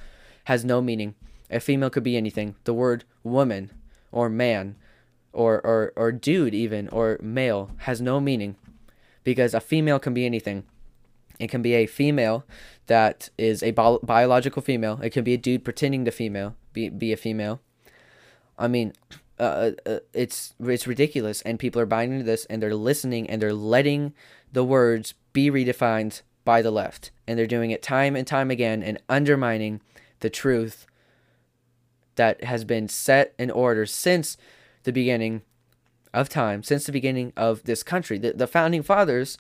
has 0.46 0.64
no 0.64 0.82
meaning 0.82 1.16
a 1.54 1.60
female 1.60 1.90
could 1.90 2.04
be 2.04 2.18
anything. 2.18 2.56
The 2.64 2.74
word 2.74 3.04
woman 3.24 3.72
or 4.12 4.30
man 4.30 4.76
or, 5.32 5.66
or, 5.66 5.94
or 5.96 6.12
dude, 6.12 6.54
even, 6.54 6.88
or 6.90 7.20
male 7.22 7.72
has 7.80 8.02
no 8.02 8.20
meaning 8.20 8.56
because 9.24 9.54
a 9.54 9.60
female 9.60 10.00
can 10.00 10.14
be 10.14 10.26
anything. 10.26 10.64
It 11.40 11.50
can 11.50 11.62
be 11.62 11.74
a 11.74 11.86
female 11.86 12.46
that 12.88 13.30
is 13.38 13.64
a 13.64 13.72
bi- 13.72 13.98
biological 14.04 14.62
female. 14.62 15.00
It 15.02 15.12
can 15.12 15.24
be 15.24 15.34
a 15.34 15.38
dude 15.38 15.64
pretending 15.64 16.06
to 16.06 16.12
female, 16.12 16.56
be, 16.74 16.90
be 16.90 17.12
a 17.12 17.18
female. 17.18 17.60
I 18.58 18.68
mean, 18.68 18.94
uh, 19.40 19.44
uh, 19.44 19.72
uh 19.86 20.00
it's 20.14 20.54
it's 20.60 20.88
ridiculous, 20.88 21.42
and 21.42 21.58
people 21.58 21.82
are 21.82 21.88
buying 21.88 22.12
into 22.12 22.24
this, 22.24 22.46
and 22.46 22.62
they're 22.62 22.76
listening, 22.76 23.30
and 23.30 23.42
they're 23.42 23.54
letting 23.54 24.14
the 24.52 24.64
words 24.64 25.16
be 25.34 25.50
redefined 25.50 26.22
by 26.46 26.62
the 26.62 26.72
left, 26.72 27.12
and 27.28 27.40
they're 27.40 27.48
doing 27.48 27.72
it 27.72 27.82
time 27.82 28.16
and 28.16 28.28
time 28.28 28.52
again, 28.52 28.84
and 28.84 29.02
undermining 29.10 29.82
the 30.20 30.30
truth 30.30 30.86
that 32.16 32.44
has 32.44 32.64
been 32.64 32.88
set 32.88 33.34
in 33.40 33.50
order 33.50 33.86
since 33.86 34.38
the 34.84 34.92
beginning 34.92 35.42
of 36.14 36.30
time, 36.30 36.62
since 36.64 36.86
the 36.86 36.92
beginning 36.92 37.34
of 37.36 37.64
this 37.64 37.82
country. 37.82 38.18
The, 38.18 38.34
the 38.34 38.48
founding 38.48 38.84
fathers 38.84 39.38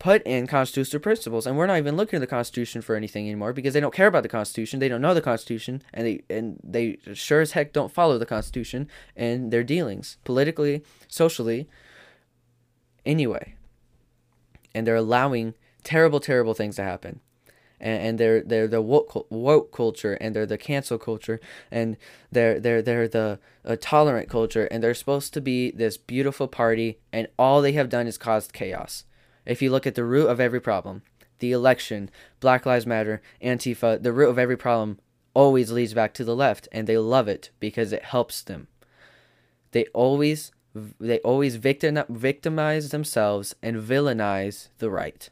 put 0.00 0.22
in 0.24 0.48
constitutional 0.48 1.00
principles, 1.00 1.46
and 1.46 1.56
we're 1.56 1.68
not 1.68 1.78
even 1.78 1.96
looking 1.96 2.16
at 2.16 2.20
the 2.20 2.26
Constitution 2.26 2.82
for 2.82 2.96
anything 2.96 3.26
anymore 3.26 3.52
because 3.52 3.74
they 3.74 3.80
don't 3.80 3.94
care 3.94 4.08
about 4.08 4.24
the 4.24 4.28
Constitution. 4.28 4.80
They 4.80 4.88
don't 4.88 5.00
know 5.00 5.14
the 5.14 5.20
Constitution, 5.20 5.82
and 5.94 6.04
they 6.04 6.22
and 6.28 6.58
they 6.64 6.98
sure 7.14 7.40
as 7.40 7.52
heck 7.52 7.72
don't 7.72 7.92
follow 7.92 8.18
the 8.18 8.26
Constitution 8.26 8.88
in 9.14 9.50
their 9.50 9.62
dealings 9.62 10.16
politically, 10.24 10.82
socially. 11.06 11.68
Anyway, 13.06 13.54
and 14.74 14.86
they're 14.86 14.96
allowing 14.96 15.54
terrible, 15.84 16.18
terrible 16.18 16.54
things 16.54 16.76
to 16.76 16.82
happen 16.82 17.20
and, 17.80 18.02
and 18.02 18.18
they're 18.18 18.42
they're 18.42 18.68
the 18.68 18.82
woke, 18.82 19.26
woke 19.30 19.72
culture 19.72 20.14
and 20.14 20.36
they're 20.36 20.46
the 20.46 20.58
cancel 20.58 20.98
culture 20.98 21.40
and 21.70 21.96
they're 22.30 22.60
they're 22.60 22.82
they're 22.82 23.08
the 23.08 23.38
uh, 23.64 23.76
tolerant 23.80 24.28
culture 24.28 24.66
and 24.66 24.82
they're 24.82 24.94
supposed 24.94 25.32
to 25.34 25.40
be 25.40 25.70
this 25.70 25.96
beautiful 25.96 26.46
party 26.46 26.98
and 27.12 27.28
all 27.38 27.62
they 27.62 27.72
have 27.72 27.88
done 27.88 28.06
is 28.06 28.18
caused 28.18 28.52
chaos. 28.52 29.04
If 29.50 29.60
you 29.60 29.72
look 29.72 29.84
at 29.84 29.96
the 29.96 30.04
root 30.04 30.28
of 30.28 30.38
every 30.38 30.60
problem, 30.60 31.02
the 31.40 31.50
election, 31.50 32.08
Black 32.38 32.64
Lives 32.64 32.86
Matter, 32.86 33.20
Antifa, 33.42 34.00
the 34.00 34.12
root 34.12 34.28
of 34.28 34.38
every 34.38 34.56
problem 34.56 35.00
always 35.34 35.72
leads 35.72 35.92
back 35.92 36.14
to 36.14 36.24
the 36.24 36.36
left 36.36 36.68
and 36.70 36.86
they 36.86 36.96
love 36.96 37.26
it 37.26 37.50
because 37.58 37.92
it 37.92 38.04
helps 38.04 38.42
them. 38.42 38.68
They 39.72 39.86
always 39.86 40.52
they 41.00 41.18
always 41.20 41.56
victim, 41.56 42.00
victimize 42.08 42.90
themselves 42.90 43.56
and 43.60 43.82
villainize 43.82 44.68
the 44.78 44.88
right 44.88 45.28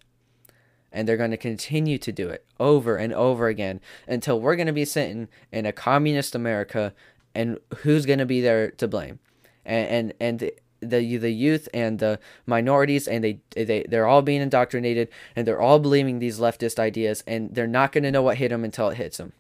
and 0.91 1.07
they're 1.07 1.17
going 1.17 1.31
to 1.31 1.37
continue 1.37 1.97
to 1.99 2.11
do 2.11 2.29
it 2.29 2.45
over 2.59 2.97
and 2.97 3.13
over 3.13 3.47
again 3.47 3.81
until 4.09 4.41
we're 4.41 4.57
going 4.57 4.67
to 4.67 4.73
be 4.73 4.85
sitting 4.85 5.29
in 5.53 5.65
a 5.65 5.71
communist 5.71 6.35
America 6.35 6.93
and 7.37 7.59
who's 7.79 8.05
going 8.05 8.19
to 8.19 8.27
be 8.27 8.41
there 8.41 8.73
to 8.73 8.89
blame 8.89 9.21
and 9.65 10.13
and, 10.21 10.41
and 10.41 10.51
the 10.81 11.17
the 11.17 11.31
youth 11.31 11.69
and 11.75 11.99
the 11.99 12.19
minorities 12.47 13.09
and 13.09 13.25
they 13.25 13.41
they 13.55 13.85
they're 13.89 14.07
all 14.07 14.23
being 14.23 14.41
indoctrinated 14.41 15.09
and 15.35 15.47
they're 15.47 15.61
all 15.61 15.79
believing 15.79 16.19
these 16.19 16.39
leftist 16.39 16.79
ideas 16.79 17.25
and 17.27 17.55
they're 17.55 17.67
not 17.67 17.93
going 17.93 18.05
to 18.05 18.11
know 18.11 18.23
what 18.23 18.37
hit 18.37 18.51
them 18.51 18.65
until 18.65 18.89
it 18.89 18.97
hits 18.97 19.17
them 19.17 19.33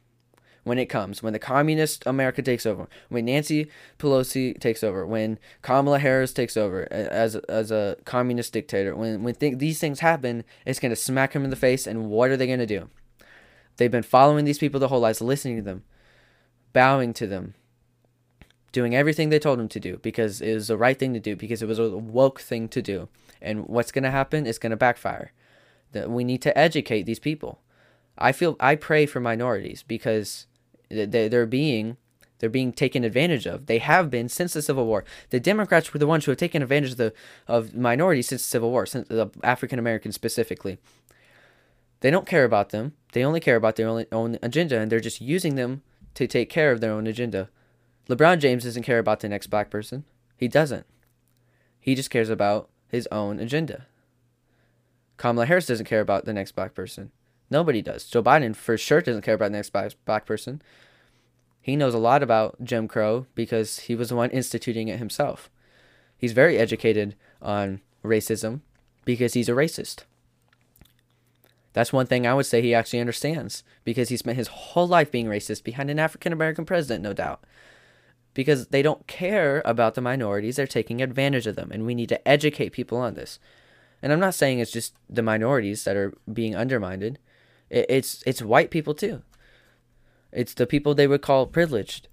when 0.69 0.79
it 0.79 0.87
comes, 0.87 1.23
when 1.23 1.33
the 1.33 1.39
communist 1.39 2.07
America 2.07 2.43
takes 2.43 2.67
over, 2.67 2.89
when 3.09 3.25
Nancy 3.25 3.71
Pelosi 3.99 4.59
takes 4.61 4.85
over, 4.85 5.07
when 5.07 5.39
Kamala 5.63 5.99
Harris 5.99 6.33
takes 6.33 6.57
over 6.57 6.87
as 6.93 7.35
as 7.37 7.71
a 7.71 7.97
communist 8.05 8.53
dictator, 8.53 8.95
when 8.95 9.23
when 9.23 9.35
th- 9.35 9.59
these 9.59 9.81
things 9.81 10.01
happen, 10.01 10.45
it's 10.67 10.79
going 10.79 10.91
to 10.91 10.97
smack 10.97 11.33
them 11.33 11.45
in 11.45 11.51
the 11.51 11.57
face. 11.57 11.87
And 11.87 12.11
what 12.11 12.31
are 12.31 12.37
they 12.37 12.47
going 12.47 12.59
to 12.59 12.67
do? 12.67 12.89
They've 13.79 13.91
been 13.91 14.03
following 14.03 14.45
these 14.45 14.59
people 14.59 14.79
their 14.79 14.89
whole 14.89 15.01
lives, 15.01 15.21
listening 15.21 15.57
to 15.57 15.63
them, 15.63 15.85
bowing 16.73 17.15
to 17.15 17.27
them, 17.27 17.55
doing 18.73 18.95
everything 18.95 19.29
they 19.29 19.39
told 19.39 19.61
him 19.61 19.69
to 19.69 19.81
do 19.81 19.99
because 19.99 20.41
it 20.41 20.55
was 20.55 20.69
the 20.69 20.77
right 20.77 20.99
thing 20.99 21.15
to 21.15 21.21
do, 21.21 21.37
because 21.37 21.63
it 21.63 21.69
was 21.69 21.79
a 21.79 21.89
woke 21.91 22.41
thing 22.41 22.69
to 22.69 22.83
do. 22.83 23.09
And 23.41 23.67
what's 23.67 23.93
going 23.93 24.05
to 24.05 24.11
happen 24.11 24.47
is 24.47 24.59
going 24.59 24.71
to 24.71 24.77
backfire. 24.77 25.33
That 25.93 26.11
we 26.11 26.23
need 26.23 26.43
to 26.43 26.57
educate 26.57 27.05
these 27.05 27.19
people. 27.19 27.61
I 28.19 28.33
feel 28.33 28.57
I 28.61 28.75
pray 28.75 29.07
for 29.07 29.21
minorities 29.21 29.83
because 29.83 30.47
they're 30.91 31.47
being 31.47 31.97
they're 32.39 32.51
being 32.51 32.73
taken 32.73 33.05
advantage 33.05 33.47
of. 33.47 33.67
They 33.67 33.79
have 33.79 34.11
been 34.11 34.29
since 34.29 34.53
the 34.53 34.63
Civil 34.63 34.87
War. 34.87 35.05
The 35.31 35.41
Democrats 35.41 35.93
were 35.93 35.99
the 35.99 36.07
ones 36.07 36.25
who 36.25 36.31
have 36.31 36.39
taken 36.39 36.63
advantage 36.63 36.93
of 36.93 36.97
the 36.99 37.13
of 37.47 37.75
minorities 37.75 38.29
since 38.29 38.43
the 38.43 38.49
Civil 38.49 38.71
War, 38.71 38.87
since 38.87 39.09
the 39.09 39.31
African 39.43 39.79
Americans 39.79 40.15
specifically. 40.15 40.79
They 42.01 42.11
don't 42.11 42.27
care 42.27 42.45
about 42.45 42.71
them. 42.71 42.93
They 43.13 43.25
only 43.25 43.41
care 43.41 43.57
about 43.57 43.77
their 43.77 43.89
own, 43.89 44.07
own 44.13 44.39
agenda, 44.43 44.79
and 44.79 44.93
they're 44.93 45.01
just 45.01 45.21
using 45.21 45.57
them 45.57 45.83
to 46.15 46.27
take 46.27 46.49
care 46.49 46.71
of 46.71 46.81
their 46.81 46.93
own 46.93 47.07
agenda. 47.07 47.49
LeBron 48.09 48.39
James 48.39 48.65
doesn't 48.65 48.85
care 48.85 48.99
about 48.99 49.21
the 49.21 49.29
next 49.29 49.49
black 49.49 49.71
person. 49.71 50.05
He 50.37 50.49
doesn't. 50.49 50.87
He 51.79 51.95
just 51.95 52.11
cares 52.11 52.31
about 52.31 52.71
his 52.89 53.07
own 53.13 53.39
agenda. 53.39 53.87
Kamala 55.17 55.47
Harris 55.47 55.67
doesn't 55.67 55.87
care 55.87 56.01
about 56.01 56.25
the 56.25 56.33
next 56.33 56.53
black 56.53 56.75
person. 56.75 57.11
Nobody 57.51 57.83
does. 57.83 58.05
Joe 58.05 58.23
Biden 58.23 58.55
for 58.55 58.77
sure 58.79 59.01
doesn't 59.01 59.23
care 59.23 59.35
about 59.35 59.53
the 59.53 59.59
next 59.59 59.71
black, 60.05 60.27
person. 60.27 60.63
He 61.61 61.77
knows 61.77 61.95
a 61.95 61.99
lot 61.99 62.23
about 62.23 62.63
Jim 62.63 62.89
Crow 62.89 63.27
because 63.35 63.81
he 63.81 63.95
was 63.95 64.11
the 64.11 64.17
one 64.17 64.31
instituting 64.31 64.89
it 64.89 64.99
himself. 64.99 65.51
He's 66.17 66.33
very 66.33 66.59
educated 66.59 67.15
on 67.43 67.81
racism 68.05 68.61
because 69.05 69.35
he's 69.35 69.49
a 69.49 69.53
racist. 69.53 70.05
That's 71.73 71.93
one 71.93 72.07
thing 72.07 72.27
I 72.27 72.35
would 72.35 72.47
say 72.47 72.61
he 72.61 72.75
actually 72.75 73.01
understands 73.01 73.63
because 73.85 74.09
he 74.09 74.17
spent 74.17 74.37
his 74.37 74.49
whole 74.49 74.89
life 74.89 75.11
being 75.11 75.27
racist 75.27 75.65
behind 75.65 75.91
an 75.91 75.99
African 75.99 76.33
American 76.33 76.65
president, 76.65 77.03
no 77.03 77.13
doubt. 77.13 77.45
Because 78.39 78.69
they 78.69 78.83
don't 78.83 79.05
care 79.09 79.63
about 79.65 79.97
the 79.97 80.01
minorities, 80.01 80.55
they're 80.55 80.69
taking 80.69 81.03
advantage 81.03 81.49
of 81.49 81.57
them, 81.57 81.73
and 81.73 81.85
we 81.85 81.93
need 81.93 82.09
to 82.11 82.29
educate 82.29 82.69
people 82.69 82.97
on 82.97 83.15
this. 83.15 83.41
And 84.01 84.13
I'm 84.13 84.21
not 84.21 84.33
saying 84.35 84.61
it's 84.61 84.71
just 84.71 84.95
the 85.11 85.25
minorities 85.25 85.83
that 85.83 85.97
are 85.97 86.15
being 86.33 86.55
undermined. 86.55 87.19
It's 87.69 88.23
it's 88.29 88.41
white 88.41 88.71
people 88.71 88.95
too. 88.95 89.23
It's 90.31 90.55
the 90.55 90.69
people 90.69 90.95
they 90.95 91.09
would 91.09 91.21
call 91.21 91.47
privileged. 91.47 92.07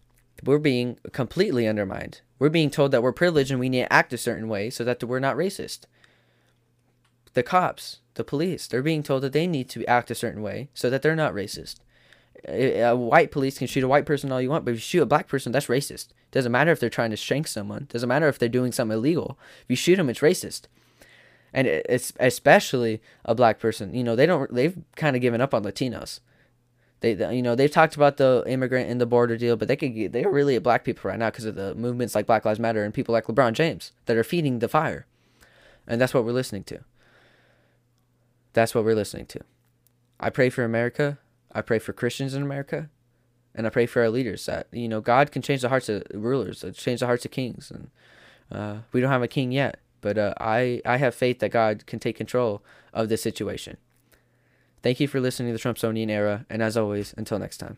We're 0.44 0.58
being 0.58 0.98
completely 1.12 1.68
undermined. 1.68 2.22
We're 2.40 2.50
being 2.50 2.72
told 2.72 2.90
that 2.90 3.04
we're 3.04 3.14
privileged 3.14 3.52
and 3.52 3.60
we 3.60 3.70
need 3.70 3.84
to 3.84 3.94
act 3.94 4.12
a 4.12 4.18
certain 4.18 4.48
way 4.48 4.72
so 4.72 4.84
that 4.84 5.04
we're 5.04 5.20
not 5.20 5.38
racist. 5.38 5.82
The 7.34 7.44
cops, 7.44 8.00
the 8.16 8.24
police, 8.24 8.66
they're 8.66 8.82
being 8.82 9.04
told 9.04 9.22
that 9.22 9.34
they 9.34 9.46
need 9.46 9.70
to 9.70 9.86
act 9.86 10.10
a 10.10 10.16
certain 10.16 10.42
way 10.42 10.70
so 10.74 10.90
that 10.90 11.04
they're 11.04 11.16
not 11.16 11.36
racist. 11.36 11.76
A 12.48 12.94
white 12.96 13.32
police 13.32 13.58
can 13.58 13.68
shoot 13.68 13.84
a 13.84 13.88
white 13.88 14.06
person 14.06 14.32
all 14.32 14.42
you 14.42 14.50
want, 14.50 14.66
but 14.66 14.72
if 14.72 14.78
you 14.78 14.82
shoot 14.82 15.02
a 15.02 15.08
black 15.08 15.28
person, 15.28 15.52
that's 15.52 15.68
racist. 15.68 16.10
Doesn't 16.32 16.52
matter 16.52 16.72
if 16.72 16.80
they're 16.80 16.90
trying 16.90 17.10
to 17.10 17.18
shank 17.18 17.48
someone. 17.48 17.88
Doesn't 17.90 18.10
matter 18.10 18.28
if 18.28 18.38
they're 18.38 18.50
doing 18.50 18.72
something 18.72 18.98
illegal. 18.98 19.40
If 19.64 19.70
you 19.70 19.76
shoot 19.76 19.96
them, 19.96 20.10
it's 20.10 20.20
racist. 20.20 20.64
And 21.54 21.68
it's 21.68 22.14
especially 22.20 23.02
a 23.24 23.34
black 23.34 23.60
person. 23.60 23.96
You 23.96 24.04
know, 24.04 24.16
they 24.16 24.26
don't. 24.26 24.54
They've 24.54 24.78
kind 24.96 25.16
of 25.16 25.22
given 25.22 25.42
up 25.42 25.54
on 25.54 25.64
Latinos. 25.64 26.20
They, 27.02 27.14
you 27.36 27.42
know, 27.42 27.56
they've 27.56 27.72
talked 27.72 27.96
about 27.96 28.18
the 28.18 28.44
immigrant 28.48 28.90
and 28.90 29.00
the 29.00 29.06
border 29.06 29.38
deal, 29.38 29.56
but 29.56 29.68
they 29.68 29.76
could 29.76 29.94
get, 29.94 30.12
they 30.12 30.24
are 30.24 30.32
really 30.32 30.56
at 30.56 30.64
black 30.64 30.84
people 30.84 31.10
right 31.10 31.20
now 31.20 31.30
because 31.30 31.46
of 31.46 31.56
the 31.56 31.76
movements 31.76 32.16
like 32.16 32.26
Black 32.26 32.46
Lives 32.46 32.60
Matter 32.60 32.84
and 32.84 32.94
people 32.94 33.14
like 33.14 33.26
LeBron 33.26 33.54
James 33.54 33.92
that 34.06 34.18
are 34.18 34.24
feeding 34.24 34.60
the 34.60 34.68
fire, 34.68 35.06
and 35.86 36.00
that's 36.00 36.14
what 36.14 36.26
we're 36.26 36.32
listening 36.32 36.64
to. 36.66 36.80
That's 38.54 38.74
what 38.74 38.86
we're 38.86 38.96
listening 38.96 39.26
to. 39.28 39.42
I 40.20 40.30
pray 40.30 40.50
for 40.50 40.64
America. 40.64 41.20
I 41.56 41.62
pray 41.62 41.80
for 41.80 41.94
Christians 41.94 42.36
in 42.36 42.44
America, 42.44 42.90
and 43.56 43.66
I 43.66 43.70
pray 43.70 43.86
for 43.86 44.02
our 44.02 44.10
leaders 44.10 44.46
that 44.46 44.68
you 44.72 44.90
know 44.90 45.00
God 45.02 45.32
can 45.32 45.42
change 45.42 45.62
the 45.62 45.70
hearts 45.70 45.88
of 45.88 46.04
rulers, 46.14 46.64
change 46.76 47.00
the 47.00 47.06
hearts 47.06 47.26
of 47.26 47.32
kings, 47.32 47.72
and 47.72 47.90
uh, 48.52 48.82
we 48.92 49.00
don't 49.00 49.10
have 49.10 49.24
a 49.24 49.28
king 49.28 49.52
yet, 49.54 49.80
but 50.02 50.18
uh, 50.18 50.34
I 50.40 50.82
I 50.86 50.98
have 50.98 51.16
faith 51.16 51.40
that 51.40 51.50
God 51.50 51.86
can 51.88 51.98
take 51.98 52.18
control 52.18 52.62
of 52.94 53.08
this 53.08 53.24
situation. 53.24 53.78
Thank 54.84 55.00
you 55.00 55.08
for 55.08 55.20
listening 55.20 55.52
to 55.52 55.58
the 55.58 55.70
Trumpsonian 55.70 56.10
era, 56.10 56.46
and 56.50 56.62
as 56.62 56.78
always, 56.78 57.14
until 57.18 57.40
next 57.40 57.58
time. 57.58 57.78